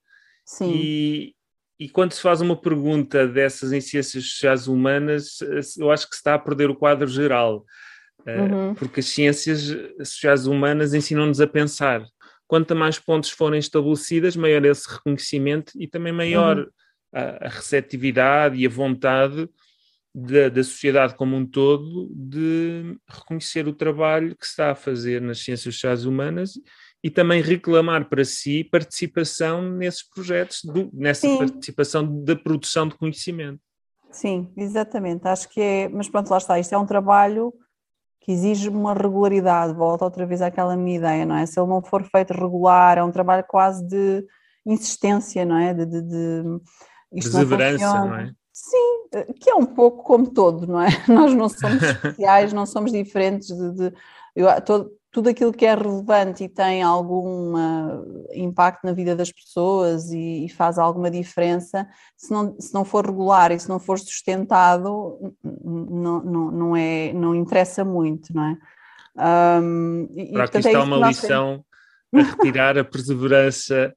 [0.48, 0.72] Sim.
[0.74, 1.34] E,
[1.78, 5.40] e quando se faz uma pergunta dessas em ciências sociais humanas,
[5.76, 7.66] eu acho que se está a perder o quadro geral,
[8.24, 8.74] eh, uhum.
[8.74, 12.02] porque as ciências sociais humanas ensinam-nos a pensar.
[12.46, 16.66] Quanto mais pontos forem estabelecidas, maior é esse reconhecimento e também maior uhum.
[17.12, 19.46] a, a, receptividade e a vontade
[20.14, 25.20] da, da sociedade como um todo de reconhecer o trabalho que se está a fazer
[25.20, 26.54] nas ciências sociais humanas
[27.02, 31.38] e também reclamar para si participação nesses projetos, do, nessa Sim.
[31.38, 33.60] participação da produção de conhecimento.
[34.10, 35.26] Sim, exatamente.
[35.28, 36.58] Acho que é, mas pronto, lá está.
[36.58, 37.52] Isto é um trabalho
[38.20, 39.74] que exige uma regularidade.
[39.74, 41.46] Volta outra vez àquela minha ideia, não é?
[41.46, 44.26] Se ele não for feito regular, é um trabalho quase de
[44.66, 45.72] insistência, não é?
[45.72, 46.60] De, de, de
[47.12, 48.32] perseverança, não, não, é?
[48.52, 49.08] Sim,
[49.40, 50.88] que é um pouco como todo, não é?
[51.08, 53.94] Nós não somos especiais, não somos diferentes de, de
[54.34, 57.52] eu, todo, tudo aquilo que é relevante e tem algum
[58.32, 63.04] impacto na vida das pessoas e, e, faz alguma diferença, se não, se não for
[63.04, 69.60] regular e se não for sustentado, não, não, não, é, não interessa muito, não é?
[69.60, 71.64] Um, e, Para aqui é está uma lição
[72.14, 73.92] a retirar a perseverança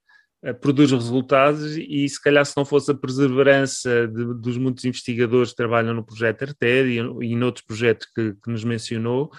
[0.60, 5.58] produz resultados e se calhar se não fosse a perseverança de, dos muitos investigadores que
[5.58, 9.30] trabalham no projeto Arter e, e noutros projetos que, que nos mencionou,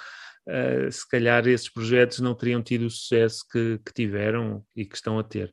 [0.48, 4.96] uh, se calhar esses projetos não teriam tido o sucesso que, que tiveram e que
[4.96, 5.52] estão a ter.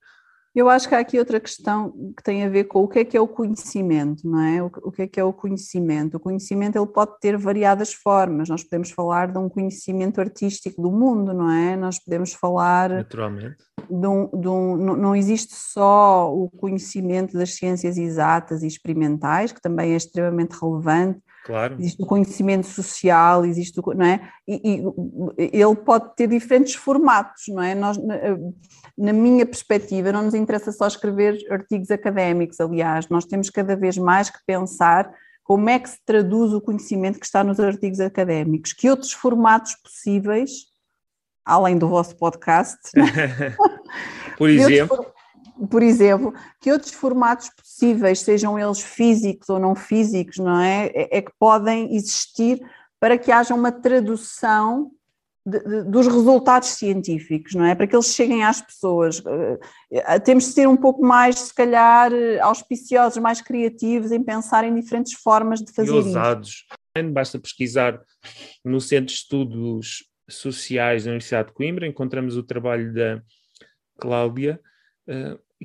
[0.55, 3.05] Eu acho que há aqui outra questão que tem a ver com o que é
[3.05, 4.63] que é o conhecimento, não é?
[4.63, 6.17] O que é que é o conhecimento?
[6.17, 8.49] O conhecimento ele pode ter variadas formas.
[8.49, 11.77] Nós podemos falar de um conhecimento artístico do mundo, não é?
[11.77, 17.97] Nós podemos falar naturalmente de um, de um, não existe só o conhecimento das ciências
[17.97, 21.19] exatas e experimentais, que também é extremamente relevante,
[21.49, 21.77] Claro.
[21.79, 24.31] Existe o conhecimento social, existe o, não é?
[24.47, 24.83] E,
[25.35, 27.73] e, ele pode ter diferentes formatos, não é?
[27.73, 27.97] Nós,
[28.95, 33.97] na minha perspectiva, não nos interessa só escrever artigos académicos, aliás, nós temos cada vez
[33.97, 35.11] mais que pensar
[35.43, 39.73] como é que se traduz o conhecimento que está nos artigos académicos, que outros formatos
[39.81, 40.51] possíveis,
[41.43, 42.77] além do vosso podcast,
[44.37, 45.03] por exemplo,
[45.67, 50.87] por exemplo, que outros formatos possíveis, sejam eles físicos ou não físicos, não é?
[50.87, 52.61] É, é que podem existir
[52.99, 54.91] para que haja uma tradução
[55.45, 57.73] de, de, dos resultados científicos, não é?
[57.73, 59.19] Para que eles cheguem às pessoas.
[59.19, 59.59] Uh,
[60.23, 65.13] temos de ser um pouco mais, se calhar, auspiciosos, mais criativos em pensar em diferentes
[65.13, 66.65] formas de fazer e ousados.
[66.97, 67.11] isso.
[67.11, 68.01] Basta pesquisar
[68.63, 73.21] no Centro de Estudos Sociais da Universidade de Coimbra, encontramos o trabalho da
[73.97, 74.59] Cláudia,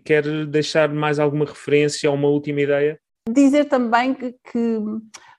[0.00, 2.98] quer deixar mais alguma referência ou uma última ideia?
[3.28, 4.78] Dizer também que, que,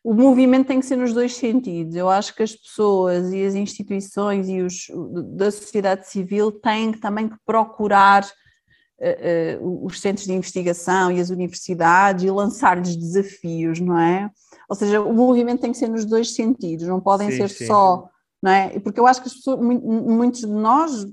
[0.03, 1.95] o movimento tem que ser nos dois sentidos.
[1.95, 4.87] Eu acho que as pessoas e as instituições e os
[5.35, 11.31] da sociedade civil têm também que procurar uh, uh, os centros de investigação e as
[11.31, 14.29] universidades e lançar-lhes desafios, não é?
[14.69, 17.65] Ou seja, o movimento tem que ser nos dois sentidos, não podem sim, ser sim.
[17.65, 18.07] só
[18.45, 18.79] não é?
[18.79, 21.03] Porque eu acho que pessoas, muitos de nós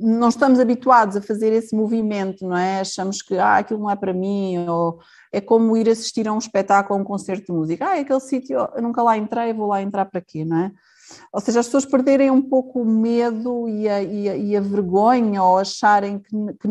[0.00, 2.78] não estamos habituados a fazer esse movimento, não é?
[2.78, 5.00] Achamos que ah, aquilo não é para mim, ou
[5.32, 7.84] é como ir assistir a um espetáculo, a um concerto de música.
[7.84, 10.72] Ah, é aquele sítio, eu nunca lá entrei, vou lá entrar para quê, não é?
[11.32, 14.60] Ou seja, as pessoas perderem um pouco o medo e a, e a, e a
[14.60, 16.68] vergonha ou acharem que, que,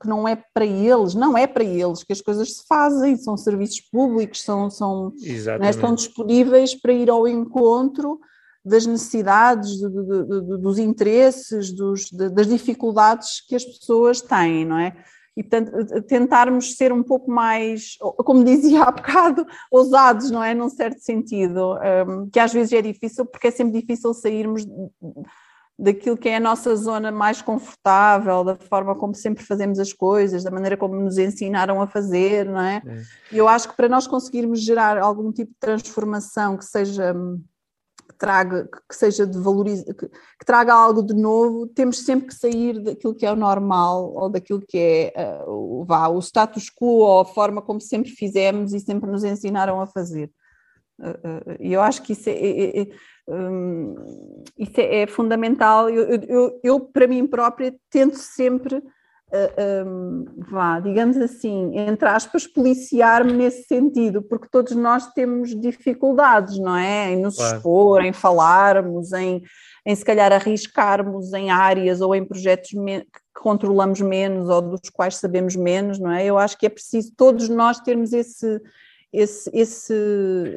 [0.00, 3.36] que, não é para eles, não é para eles, que as coisas se fazem, são
[3.36, 5.12] serviços públicos, são, são
[5.60, 5.68] é?
[5.68, 8.18] estão disponíveis para ir ao encontro
[8.66, 14.78] das necessidades, do, do, do, dos interesses, dos, das dificuldades que as pessoas têm, não
[14.78, 14.96] é?
[15.36, 20.52] E, portanto, tentarmos ser um pouco mais, como dizia há bocado, ousados, não é?
[20.54, 21.76] Num certo sentido,
[22.08, 24.66] um, que às vezes é difícil, porque é sempre difícil sairmos
[25.78, 30.42] daquilo que é a nossa zona mais confortável, da forma como sempre fazemos as coisas,
[30.42, 32.82] da maneira como nos ensinaram a fazer, não é?
[32.84, 33.02] é.
[33.30, 37.14] E eu acho que para nós conseguirmos gerar algum tipo de transformação que seja
[38.16, 39.82] traga, que seja de valoriz...
[39.84, 44.12] que, que, traga algo de novo, temos sempre que sair daquilo que é o normal
[44.14, 44.78] ou daquilo que
[45.14, 49.24] é uh, vá, o status quo ou a forma como sempre fizemos e sempre nos
[49.24, 50.30] ensinaram a fazer.
[50.98, 52.86] E uh, uh, eu acho que isso é, é, é,
[53.28, 53.94] um,
[54.58, 55.90] isso é, é fundamental.
[55.90, 58.82] Eu, eu, eu, para mim própria, tento sempre
[59.32, 66.76] um, vá, digamos assim, entre aspas, policiar-me nesse sentido, porque todos nós temos dificuldades, não
[66.76, 67.10] é?
[67.10, 67.56] Em nos claro.
[67.56, 69.42] expor, em falarmos, em,
[69.84, 75.16] em se calhar arriscarmos em áreas ou em projetos que controlamos menos ou dos quais
[75.16, 76.24] sabemos menos, não é?
[76.24, 78.60] Eu acho que é preciso todos nós termos esse.
[79.12, 79.94] Esse, esse,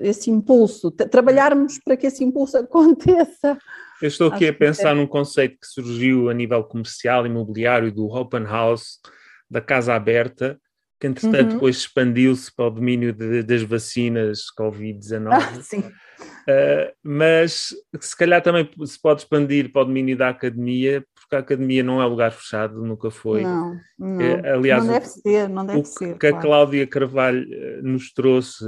[0.04, 3.58] esse impulso, trabalharmos para que esse impulso aconteça.
[4.02, 8.44] Eu estou aqui a pensar num conceito que surgiu a nível comercial, imobiliário, do open
[8.44, 9.00] house,
[9.50, 10.60] da casa aberta,
[11.00, 11.54] que entretanto uhum.
[11.54, 15.30] depois expandiu-se para o domínio de, das vacinas Covid-19.
[15.32, 15.80] Ah, sim.
[15.80, 21.40] Uh, mas se calhar também se pode expandir para o domínio da academia, porque a
[21.40, 23.44] academia não é lugar fechado, nunca foi.
[23.44, 24.18] Não, não.
[24.18, 26.14] Uh, aliás, não deve o, ser, não deve o ser.
[26.14, 26.36] que claro.
[26.36, 28.66] a Cláudia Carvalho eh, nos trouxe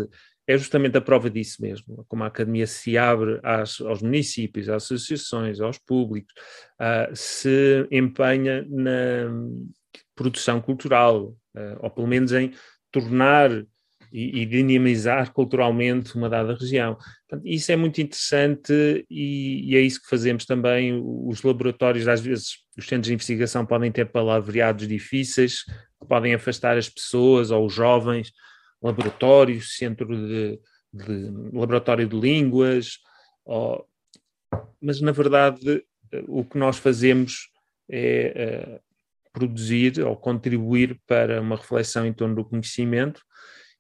[0.48, 4.84] é justamente a prova disso mesmo, como a academia se abre às, aos municípios, às
[4.84, 6.34] associações, aos públicos,
[6.80, 9.32] uh, se empenha na
[10.16, 12.54] produção cultural, uh, ou pelo menos em
[12.92, 13.52] tornar
[14.12, 16.98] e, e, dinamizar culturalmente uma dada região.
[17.30, 21.02] Portanto, isso é muito interessante e, e, é isso que fazemos também.
[21.02, 26.78] Os laboratórios, às vezes, os centros de investigação podem ter palavreados difíceis, que podem afastar
[26.78, 28.34] as pessoas ou os jovens
[28.82, 30.60] laboratório, centro de,
[30.94, 33.00] de laboratório de línguas,
[34.82, 35.84] mas na verdade
[36.28, 37.50] o que nós fazemos
[37.90, 38.92] é uh,
[39.32, 43.22] produzir ou contribuir para uma reflexão em torno do conhecimento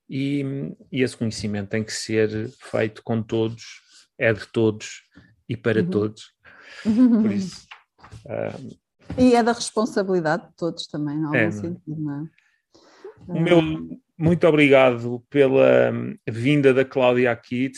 [0.09, 0.43] e,
[0.91, 3.63] e, esse conhecimento tem que ser feito com todos,
[4.17, 5.03] é de todos
[5.47, 5.89] e para uhum.
[5.89, 6.33] todos.
[6.83, 7.65] Por isso.
[8.25, 8.77] Uh,
[9.17, 11.49] e é da responsabilidade de todos também, não é?
[11.51, 12.41] Sentido, não é?
[13.27, 13.61] O meu,
[14.21, 17.71] muito obrigado pela hum, vinda da Cláudia aqui.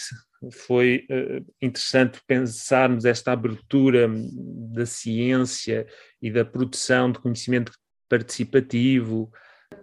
[0.52, 5.88] Foi uh, interessante pensarmos esta abertura hum, da ciência
[6.22, 7.72] e da produção de conhecimento
[8.10, 9.32] participativo.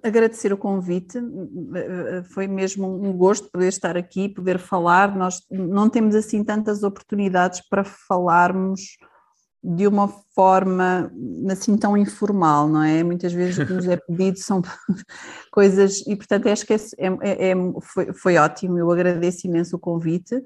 [0.02, 5.16] Agradecer o convite, hum, eh, foi mesmo um gosto poder estar aqui, poder falar.
[5.16, 8.98] Nós não temos assim tantas oportunidades para falarmos
[9.62, 11.12] de uma forma
[11.50, 13.02] assim tão informal, não é?
[13.02, 14.62] Muitas vezes o que nos é pedido são
[15.52, 19.78] coisas, e portanto acho que é, é, é, foi, foi ótimo, eu agradeço imenso o
[19.78, 20.42] convite.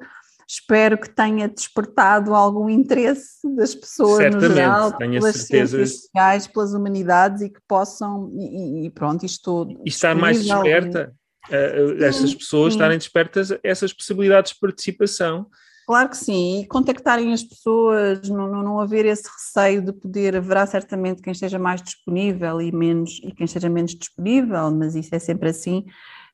[0.46, 6.74] Espero que tenha despertado algum interesse das pessoas Certamente, no geral, pelas ciências sociais, pelas
[6.74, 9.70] humanidades e que possam, e, e pronto, estou.
[9.70, 11.14] E estar mais desperta,
[11.48, 12.78] uh, essas pessoas sim.
[12.78, 15.46] estarem despertas a essas possibilidades de participação
[15.87, 20.35] Claro que sim, e contactarem as pessoas, não, não, não, haver esse receio de poder,
[20.35, 25.14] haverá certamente quem esteja mais disponível e menos e quem esteja menos disponível, mas isso
[25.14, 25.85] é sempre assim,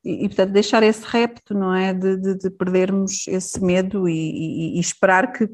[0.05, 4.13] e, e portanto deixar esse repto, não é, de, de, de perdermos esse medo e,
[4.13, 5.49] e, e esperar que,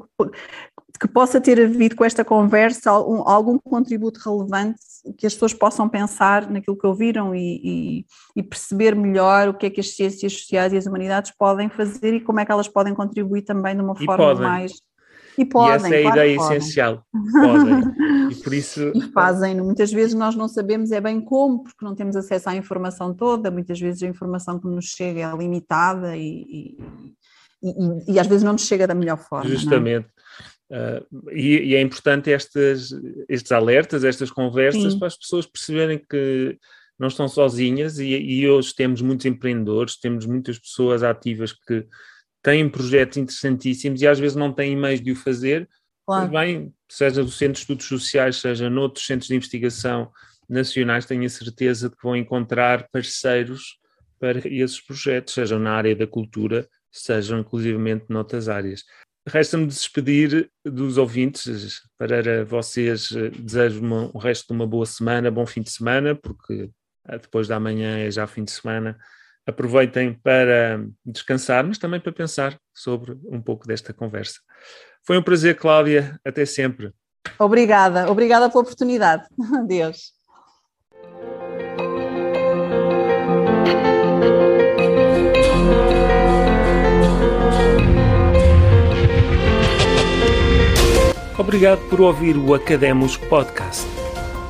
[0.99, 4.79] que possa ter havido com esta conversa algum, algum, contributo relevante
[5.17, 8.05] que as pessoas possam pensar naquilo que ouviram e, e,
[8.35, 12.13] e, perceber melhor o que é que as ciências sociais e as humanidades podem fazer
[12.13, 14.41] e como é que elas podem contribuir também de uma e forma podem.
[14.41, 14.71] mais.
[15.37, 15.71] E podem.
[15.71, 17.03] E essa é a claro ideia essencial.
[17.31, 18.31] Podem.
[18.31, 18.91] E por isso.
[18.95, 19.61] E fazem.
[19.61, 23.51] Muitas vezes nós não sabemos é bem como, porque não temos acesso à informação toda.
[23.51, 26.77] Muitas vezes a informação que nos chega é limitada e,
[28.07, 29.49] e, às vezes não nos chega da melhor forma.
[29.99, 30.05] É?
[30.69, 32.91] Uh, e, e, é importante estes,
[33.29, 34.99] estes alertas, estas conversas, Sim.
[34.99, 36.57] para as pessoas perceberem que
[36.99, 41.85] não estão sozinhas e, e, hoje temos muitos empreendedores, temos muitas pessoas ativas que
[42.41, 45.69] têm projetos interessantíssimos e às vezes não têm meios de o fazer,
[46.05, 46.29] claro.
[46.31, 50.11] bem, seja no Centro de Estudos Sociais, seja noutros centros de investigação
[50.49, 53.77] nacionais, tenho a certeza de que vão encontrar parceiros
[54.19, 58.83] para esses projetos, sejam na área da cultura, sejam inclusivamente noutras áreas.
[59.27, 61.81] Resta-me despedir dos ouvintes.
[61.97, 66.69] Para vocês, eh, desejo o resto de uma boa semana, bom fim de semana, porque
[67.07, 68.97] eh, depois da manhã é já fim de semana.
[69.45, 74.39] Aproveitem para descansar, mas também para pensar sobre um pouco desta conversa.
[75.05, 76.19] Foi um prazer, Cláudia.
[76.25, 76.93] Até sempre.
[77.37, 79.25] Obrigada, obrigada pela oportunidade.
[79.59, 80.16] Adeus.
[91.47, 93.87] Obrigado por ouvir o Academos Podcast.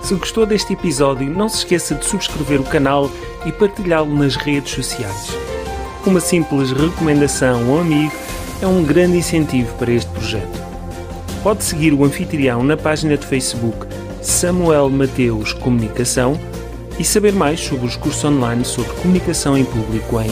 [0.02, 3.08] Se gostou deste episódio, não se esqueça de subscrever o canal
[3.45, 5.30] e partilhá-lo nas redes sociais.
[6.08, 8.12] Uma simples recomendação ou amigo
[8.64, 10.60] é um grande incentivo para este projeto.
[11.43, 13.86] Pode seguir o anfitrião na página de Facebook
[14.24, 16.36] Samuel Mateus Comunicação
[16.98, 20.32] e saber mais sobre os cursos online sobre comunicação em público em